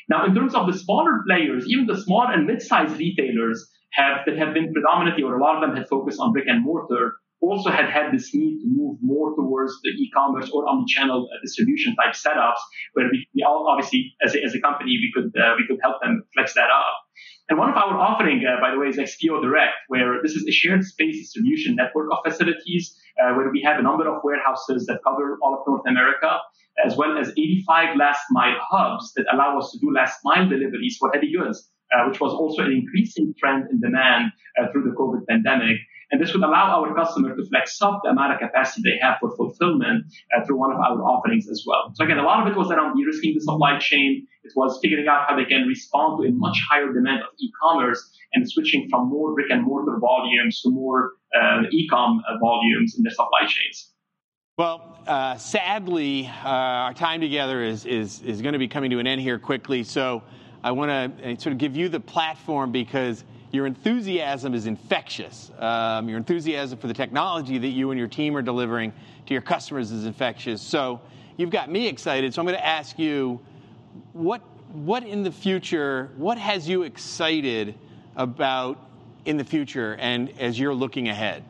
Now, 0.09 0.25
in 0.25 0.33
terms 0.33 0.55
of 0.55 0.67
the 0.67 0.77
smaller 0.77 1.21
players, 1.25 1.65
even 1.67 1.85
the 1.85 2.01
small 2.01 2.27
and 2.27 2.45
mid-sized 2.47 2.97
retailers 2.97 3.69
have 3.91 4.19
that 4.25 4.37
have 4.37 4.53
been 4.53 4.73
predominantly, 4.73 5.23
or 5.23 5.37
a 5.37 5.41
lot 5.41 5.55
of 5.55 5.61
them 5.61 5.75
had 5.75 5.87
focused 5.87 6.19
on 6.19 6.33
brick 6.33 6.45
and 6.47 6.63
mortar, 6.63 7.15
also 7.41 7.69
had 7.69 7.89
had 7.89 8.11
this 8.11 8.33
need 8.33 8.61
to 8.61 8.67
move 8.67 8.97
more 9.01 9.35
towards 9.35 9.73
the 9.83 9.89
e-commerce 9.89 10.49
or 10.51 10.67
omni-channel 10.67 11.27
uh, 11.31 11.37
distribution 11.41 11.95
type 11.95 12.13
setups, 12.13 12.59
where 12.93 13.07
we, 13.11 13.27
we 13.33 13.43
all 13.43 13.67
obviously, 13.69 14.13
as 14.23 14.35
a, 14.35 14.43
as 14.43 14.53
a 14.53 14.59
company, 14.59 14.91
we 14.91 15.11
could 15.15 15.31
uh, 15.39 15.55
we 15.57 15.65
could 15.67 15.79
help 15.81 16.01
them 16.01 16.23
flex 16.33 16.53
that 16.53 16.69
up. 16.69 16.95
And 17.49 17.57
one 17.57 17.69
of 17.69 17.75
our 17.75 17.97
offering, 17.97 18.43
uh, 18.45 18.61
by 18.61 18.71
the 18.71 18.79
way, 18.79 18.87
is 18.87 18.97
XPO 18.97 19.41
Direct, 19.41 19.73
where 19.87 20.21
this 20.21 20.33
is 20.33 20.45
a 20.47 20.51
shared 20.51 20.83
space 20.83 21.17
distribution 21.17 21.75
network 21.75 22.09
of 22.11 22.19
facilities, 22.23 22.95
uh, 23.21 23.33
where 23.33 23.49
we 23.51 23.61
have 23.63 23.79
a 23.79 23.83
number 23.83 24.07
of 24.07 24.21
warehouses 24.23 24.85
that 24.85 24.99
cover 25.03 25.37
all 25.41 25.55
of 25.55 25.61
North 25.65 25.87
America, 25.87 26.37
as 26.85 26.95
well 26.95 27.17
as 27.17 27.29
85 27.29 27.97
last 27.97 28.21
mile 28.29 28.57
hubs 28.69 29.13
that 29.15 29.25
allow 29.33 29.57
us 29.57 29.71
to 29.71 29.79
do 29.79 29.91
last 29.91 30.19
mile 30.23 30.47
deliveries 30.47 30.97
for 30.97 31.11
heavy 31.11 31.33
goods 31.35 31.69
uh, 31.93 32.07
which 32.07 32.19
was 32.19 32.33
also 32.33 32.63
an 32.63 32.71
increasing 32.71 33.33
trend 33.39 33.65
in 33.71 33.79
demand 33.79 34.31
uh, 34.59 34.71
through 34.71 34.83
the 34.83 34.95
COVID 34.95 35.25
pandemic. 35.27 35.77
And 36.11 36.19
this 36.19 36.33
would 36.33 36.43
allow 36.43 36.81
our 36.81 36.95
customer 36.95 37.35
to 37.35 37.45
flex 37.45 37.79
up 37.81 38.01
the 38.03 38.09
amount 38.09 38.33
of 38.33 38.39
capacity 38.39 38.81
they 38.89 38.97
have 38.99 39.17
for 39.19 39.35
fulfillment 39.35 40.05
uh, 40.35 40.43
through 40.45 40.57
one 40.57 40.71
of 40.71 40.79
our 40.79 41.01
offerings 41.03 41.47
as 41.47 41.63
well. 41.67 41.91
So 41.93 42.03
again, 42.03 42.17
a 42.17 42.23
lot 42.23 42.45
of 42.45 42.51
it 42.51 42.57
was 42.57 42.71
around 42.71 42.97
de-risking 42.97 43.35
the 43.35 43.41
supply 43.41 43.77
chain. 43.77 44.27
It 44.43 44.53
was 44.55 44.79
figuring 44.81 45.07
out 45.07 45.29
how 45.29 45.35
they 45.35 45.45
can 45.45 45.67
respond 45.67 46.21
to 46.21 46.27
a 46.27 46.31
much 46.31 46.57
higher 46.69 46.91
demand 46.91 47.21
of 47.21 47.29
e-commerce 47.39 48.17
and 48.33 48.49
switching 48.49 48.87
from 48.89 49.09
more 49.09 49.35
brick 49.35 49.47
and 49.51 49.63
mortar 49.63 49.99
volumes 49.99 50.61
to 50.61 50.71
more 50.71 51.11
uh, 51.39 51.61
e-com 51.71 52.23
volumes 52.41 52.95
in 52.97 53.03
their 53.03 53.11
supply 53.11 53.41
chains. 53.47 53.93
Well, 54.57 54.99
uh, 55.07 55.37
sadly, 55.37 56.27
uh, 56.43 56.49
our 56.49 56.93
time 56.93 57.21
together 57.21 57.63
is, 57.63 57.85
is, 57.85 58.21
is 58.23 58.41
going 58.41 58.53
to 58.53 58.59
be 58.59 58.67
coming 58.67 58.89
to 58.91 58.99
an 58.99 59.07
end 59.07 59.21
here 59.21 59.39
quickly. 59.39 59.83
So 59.83 60.23
I 60.63 60.71
want 60.71 60.89
to 60.89 61.31
uh, 61.31 61.37
sort 61.37 61.53
of 61.53 61.59
give 61.59 61.77
you 61.77 61.87
the 61.87 61.99
platform 62.01 62.71
because 62.71 63.23
your 63.51 63.65
enthusiasm 63.65 64.53
is 64.53 64.67
infectious. 64.67 65.51
Um, 65.57 66.07
your 66.07 66.17
enthusiasm 66.17 66.77
for 66.77 66.87
the 66.87 66.93
technology 66.93 67.57
that 67.57 67.69
you 67.69 67.91
and 67.91 67.99
your 67.99 68.07
team 68.07 68.35
are 68.37 68.41
delivering 68.41 68.93
to 69.25 69.33
your 69.33 69.41
customers 69.41 69.91
is 69.91 70.05
infectious. 70.05 70.61
So 70.61 71.01
you've 71.37 71.49
got 71.49 71.71
me 71.71 71.87
excited. 71.87 72.33
So 72.33 72.41
I'm 72.41 72.45
going 72.45 72.57
to 72.57 72.65
ask 72.65 72.99
you, 72.99 73.39
what 74.13 74.41
what 74.73 75.03
in 75.03 75.23
the 75.23 75.31
future? 75.31 76.11
What 76.17 76.37
has 76.37 76.69
you 76.69 76.83
excited 76.83 77.73
about 78.15 78.77
in 79.25 79.37
the 79.37 79.43
future, 79.43 79.95
and 79.99 80.29
as 80.39 80.59
you're 80.59 80.75
looking 80.75 81.09
ahead? 81.09 81.43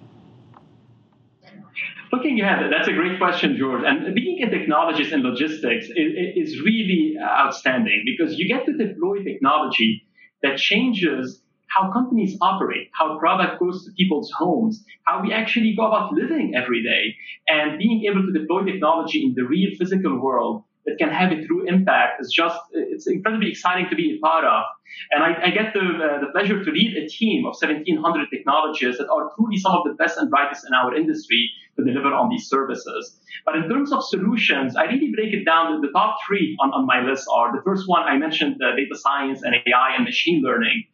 Looking 2.12 2.40
ahead, 2.42 2.72
that's 2.72 2.88
a 2.88 2.94
great 2.94 3.20
question, 3.20 3.56
George. 3.58 3.84
And 3.86 4.16
being 4.16 4.42
a 4.42 4.48
technologist 4.48 5.12
in 5.12 5.22
logistics 5.22 5.86
is, 5.86 5.94
is 5.96 6.62
really 6.62 7.16
outstanding 7.22 8.04
because 8.06 8.40
you 8.40 8.48
get 8.48 8.66
to 8.66 8.74
deploy 8.74 9.24
technology 9.24 10.08
that 10.42 10.58
changes 10.58 11.42
how 11.70 11.92
companies 11.92 12.38
operate, 12.42 12.90
how 12.94 13.18
product 13.20 13.60
goes 13.60 13.86
to 13.86 13.92
people's 13.92 14.32
homes, 14.38 14.84
how 15.06 15.22
we 15.22 15.32
actually 15.32 15.76
go 15.76 15.88
about 15.88 16.14
living 16.14 16.54
every 16.56 16.84
day, 16.84 17.16
and 17.48 17.78
being 17.78 18.06
able 18.06 18.22
to 18.22 18.32
deploy 18.32 18.64
technology 18.64 19.24
in 19.24 19.34
the 19.36 19.44
real 19.44 19.70
physical 19.78 20.20
world 20.20 20.64
that 20.86 20.98
can 20.98 21.10
have 21.10 21.32
a 21.32 21.46
true 21.46 21.68
impact 21.68 22.22
is 22.22 22.32
just 22.32 22.58
it's 22.74 23.08
incredibly 23.08 23.50
exciting 23.50 23.88
to 23.90 23.96
be 23.96 24.16
a 24.16 24.20
part 24.20 24.46
of. 24.46 24.64
And 25.12 25.24
I, 25.24 25.48
I 25.48 25.50
get 25.52 25.74
the, 25.74 25.82
uh, 25.82 26.20
the 26.20 26.32
pleasure 26.34 26.64
to 26.64 26.72
lead 26.72 26.98
a 26.98 27.08
team 27.08 27.46
of 27.46 27.54
1,700 27.60 28.28
technologists 28.34 29.00
that 29.00 29.08
are 29.10 29.30
truly 29.36 29.58
some 29.58 29.74
of 29.74 29.84
the 29.86 29.94
best 29.94 30.18
and 30.18 30.30
brightest 30.30 30.66
in 30.66 30.74
our 30.74 30.96
industry 30.96 31.52
to 31.78 31.86
deliver 31.86 32.14
on 32.14 32.30
these 32.30 32.50
services. 32.50 33.20
But 33.46 33.56
in 33.56 33.70
terms 33.70 33.92
of 33.92 34.04
solutions, 34.04 34.76
I 34.76 34.86
really 34.86 35.12
break 35.16 35.34
it 35.34 35.46
down. 35.46 35.82
The 35.82 35.90
top 35.94 36.18
three 36.28 36.58
on, 36.60 36.72
on 36.72 36.88
my 36.88 37.02
list 37.02 37.28
are 37.32 37.56
the 37.56 37.62
first 37.64 37.88
one 37.88 38.04
I 38.04 38.18
mentioned, 38.18 38.60
uh, 38.62 38.76
data 38.76 38.96
science 38.96 39.44
and 39.44 39.54
AI 39.56 39.96
and 39.96 40.06
machine 40.06 40.42
learning. 40.42 40.86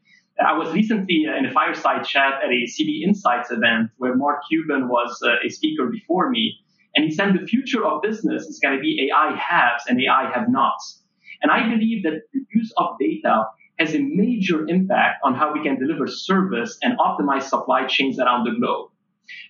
I 0.43 0.58
was 0.58 0.74
recently 0.74 1.26
uh, 1.30 1.38
in 1.38 1.45
a 1.45 1.52
fireside 1.52 2.06
chat 2.06 2.34
at 2.43 2.50
a 2.50 2.65
CB 2.65 3.04
Insights 3.04 3.52
event 3.52 3.91
where 3.98 4.15
Mark 4.15 4.41
Cuban 4.50 4.89
was 4.89 5.17
uh, 5.26 5.45
a 5.45 5.50
speaker 5.50 5.88
before 5.88 6.30
me. 6.30 6.60
And 6.95 7.06
he 7.06 7.12
said 7.12 7.34
the 7.34 7.45
future 7.45 7.86
of 7.86 8.02
business 8.02 8.43
is 8.43 8.60
going 8.60 8.76
to 8.76 8.82
be 8.82 9.10
AI 9.10 9.36
haves 9.36 9.84
and 9.88 10.00
AI 10.02 10.32
have 10.34 10.50
nots. 10.50 11.04
And 11.41 11.52
I 11.52 11.69
believe 11.69 12.04
that 12.04 12.21
the 12.34 12.39
use 12.54 12.74
of 12.78 12.98
data 13.00 13.45
has 13.80 13.93
a 13.93 14.00
major 14.00 14.67
impact 14.67 15.19
on 15.24 15.36
how 15.36 15.54
we 15.54 15.62
can 15.62 15.80
deliver 15.80 16.08
service 16.08 16.78
and 16.82 16.98
optimize 17.00 17.43
supply 17.43 17.86
chains 17.88 18.19
around 18.19 18.45
the 18.45 18.58
globe. 18.58 18.91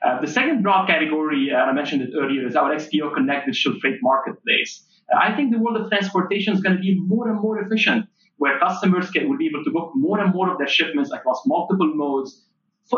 Uh, 0.05 0.21
the 0.21 0.27
second 0.27 0.63
broad 0.63 0.87
category, 0.87 1.51
uh, 1.53 1.57
I 1.57 1.73
mentioned 1.73 2.01
it 2.01 2.11
earlier, 2.17 2.47
is 2.47 2.55
our 2.55 2.73
XPO 2.73 3.13
Connect 3.13 3.45
Digital 3.45 3.79
Freight 3.79 3.99
Marketplace. 4.01 4.83
Uh, 5.13 5.19
I 5.19 5.35
think 5.35 5.51
the 5.51 5.59
world 5.59 5.77
of 5.77 5.89
transportation 5.89 6.53
is 6.53 6.61
going 6.61 6.75
to 6.75 6.81
be 6.81 6.99
more 6.99 7.29
and 7.29 7.39
more 7.39 7.59
efficient 7.61 8.07
where 8.37 8.59
customers 8.59 9.09
can, 9.11 9.29
will 9.29 9.37
be 9.37 9.47
able 9.47 9.63
to 9.63 9.71
book 9.71 9.91
more 9.95 10.19
and 10.19 10.33
more 10.33 10.51
of 10.51 10.57
their 10.57 10.67
shipments 10.67 11.11
across 11.11 11.41
multiple 11.45 11.91
modes 11.93 12.43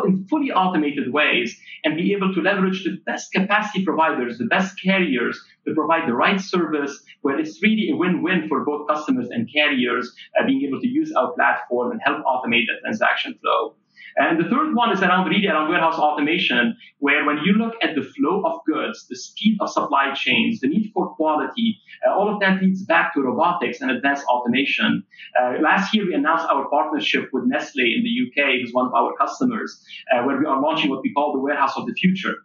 in 0.06 0.26
fully 0.28 0.52
automated 0.52 1.14
ways 1.14 1.58
and 1.84 1.96
be 1.96 2.14
able 2.14 2.34
to 2.34 2.42
leverage 2.42 2.84
the 2.84 2.98
best 3.06 3.32
capacity 3.32 3.86
providers, 3.86 4.38
the 4.38 4.46
best 4.46 4.76
carriers 4.84 5.40
to 5.66 5.74
provide 5.74 6.08
the 6.08 6.14
right 6.14 6.42
service 6.42 7.04
where 7.22 7.40
it's 7.40 7.62
really 7.64 7.90
a 7.92 7.96
win-win 7.96 8.48
for 8.50 8.66
both 8.66 8.88
customers 8.88 9.30
and 9.30 9.50
carriers 9.52 10.14
uh, 10.40 10.46
being 10.46 10.64
able 10.68 10.82
to 10.82 10.88
use 10.88 11.14
our 11.14 11.32
platform 11.34 11.92
and 11.92 12.02
help 12.04 12.24
automate 12.26 12.66
the 12.68 12.80
transaction 12.82 13.38
flow. 13.42 13.76
And 14.18 14.40
the 14.40 14.50
third 14.50 14.74
one 14.74 14.92
is 14.92 15.02
around 15.02 15.30
really 15.30 15.48
around 15.48 15.70
warehouse 15.70 16.00
automation, 16.00 16.76
where 17.00 17.24
when 17.26 17.38
you 17.46 17.54
look 17.54 17.76
at 17.84 17.94
the 17.96 18.02
flow 18.02 18.42
of 18.46 18.62
goods, 18.66 19.06
the 19.08 19.16
speed 19.16 19.58
of 19.62 19.70
supply 19.70 20.14
chains, 20.16 20.60
the 20.60 20.68
need 20.68 20.92
for 20.94 21.10
quality, 21.16 21.78
uh, 22.06 22.14
all 22.14 22.34
of 22.34 22.40
that 22.40 22.62
leads 22.62 22.84
back 22.84 23.14
to 23.14 23.22
robotics 23.22 23.80
and 23.82 23.92
advanced 23.92 24.26
automation. 24.26 25.04
Uh, 25.40 25.54
last 25.62 25.94
year, 25.94 26.06
we 26.06 26.16
announced 26.16 26.48
our 26.52 26.68
partnership 26.70 27.30
with 27.32 27.44
Nestle 27.46 27.84
in 27.84 28.04
the 28.04 28.14
UK, 28.26 28.60
who's 28.60 28.74
one 28.74 28.88
of 28.88 28.94
our 28.94 29.14
customers, 29.18 29.84
uh, 30.12 30.24
where 30.24 30.38
we 30.38 30.46
are 30.46 30.60
launching 30.60 30.90
what 30.90 31.04
we 31.04 31.14
call 31.14 31.34
the 31.34 31.40
warehouse 31.40 31.74
of 31.78 31.86
the 31.86 31.94
future. 31.94 32.36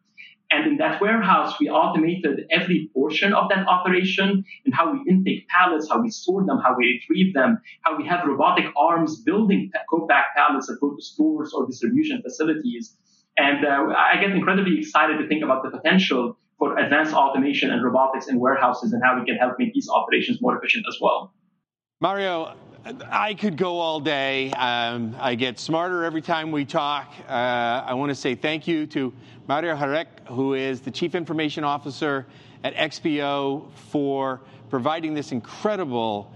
And 0.52 0.66
in 0.66 0.76
that 0.78 1.00
warehouse, 1.00 1.54
we 1.58 1.70
automated 1.70 2.46
every 2.50 2.90
portion 2.92 3.32
of 3.32 3.48
that 3.48 3.66
operation 3.66 4.44
and 4.66 4.74
how 4.74 4.92
we 4.92 5.00
intake 5.08 5.48
pallets, 5.48 5.88
how 5.88 6.02
we 6.02 6.10
sort 6.10 6.46
them, 6.46 6.58
how 6.58 6.74
we 6.76 7.00
retrieve 7.00 7.32
them, 7.32 7.58
how 7.80 7.96
we 7.96 8.06
have 8.06 8.26
robotic 8.26 8.66
arms 8.76 9.22
building 9.22 9.70
co-pack 9.88 10.26
pallets 10.36 10.66
that 10.66 10.78
go 10.80 10.94
to 10.94 11.02
stores 11.02 11.52
or 11.54 11.66
distribution 11.66 12.20
facilities. 12.22 12.96
And 13.38 13.64
uh, 13.64 13.94
I 13.96 14.20
get 14.20 14.32
incredibly 14.32 14.78
excited 14.78 15.18
to 15.18 15.26
think 15.26 15.42
about 15.42 15.62
the 15.62 15.70
potential 15.70 16.36
for 16.58 16.78
advanced 16.78 17.14
automation 17.14 17.70
and 17.70 17.82
robotics 17.82 18.28
in 18.28 18.38
warehouses 18.38 18.92
and 18.92 19.02
how 19.02 19.18
we 19.18 19.24
can 19.24 19.36
help 19.36 19.54
make 19.58 19.72
these 19.72 19.88
operations 19.88 20.42
more 20.42 20.56
efficient 20.58 20.84
as 20.86 20.98
well. 21.00 21.32
Mario, 22.00 22.54
I 22.84 23.34
could 23.34 23.56
go 23.56 23.78
all 23.78 24.00
day. 24.00 24.50
Um, 24.50 25.14
I 25.20 25.36
get 25.36 25.60
smarter 25.60 26.04
every 26.04 26.22
time 26.22 26.50
we 26.50 26.64
talk. 26.64 27.12
Uh, 27.28 27.32
I 27.32 27.94
want 27.94 28.10
to 28.10 28.14
say 28.14 28.34
thank 28.34 28.66
you 28.66 28.86
to 28.88 29.12
Mario 29.46 29.76
Harik, 29.76 30.06
who 30.26 30.54
is 30.54 30.80
the 30.80 30.90
Chief 30.90 31.14
Information 31.14 31.62
Officer 31.62 32.26
at 32.64 32.74
XPO, 32.74 33.70
for 33.90 34.40
providing 34.68 35.14
this 35.14 35.30
incredible, 35.30 36.32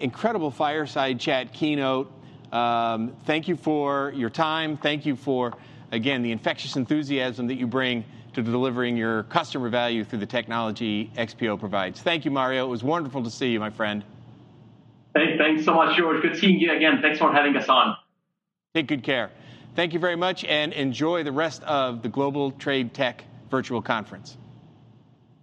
incredible 0.00 0.50
fireside 0.50 1.18
chat 1.18 1.54
keynote. 1.54 2.12
Um, 2.52 3.16
thank 3.24 3.48
you 3.48 3.56
for 3.56 4.12
your 4.14 4.30
time. 4.30 4.76
Thank 4.76 5.06
you 5.06 5.16
for, 5.16 5.54
again, 5.92 6.22
the 6.22 6.32
infectious 6.32 6.76
enthusiasm 6.76 7.46
that 7.46 7.54
you 7.56 7.66
bring 7.66 8.04
to 8.34 8.42
delivering 8.42 8.98
your 8.98 9.22
customer 9.24 9.70
value 9.70 10.04
through 10.04 10.18
the 10.18 10.26
technology 10.26 11.10
XPO 11.16 11.58
provides. 11.58 12.02
Thank 12.02 12.26
you, 12.26 12.30
Mario. 12.30 12.66
It 12.66 12.68
was 12.68 12.84
wonderful 12.84 13.24
to 13.24 13.30
see 13.30 13.48
you, 13.48 13.60
my 13.60 13.70
friend. 13.70 14.04
Hey, 15.16 15.38
thanks 15.38 15.64
so 15.64 15.72
much, 15.72 15.96
George. 15.96 16.20
Good 16.20 16.36
seeing 16.36 16.60
you 16.60 16.76
again. 16.76 17.00
Thanks 17.00 17.18
for 17.18 17.32
having 17.32 17.56
us 17.56 17.70
on. 17.70 17.96
Take 18.74 18.88
good 18.88 19.02
care. 19.02 19.30
Thank 19.74 19.94
you 19.94 19.98
very 19.98 20.16
much 20.16 20.44
and 20.44 20.74
enjoy 20.74 21.22
the 21.22 21.32
rest 21.32 21.62
of 21.62 22.02
the 22.02 22.10
Global 22.10 22.50
Trade 22.50 22.92
Tech 22.92 23.24
Virtual 23.50 23.80
Conference. 23.80 24.36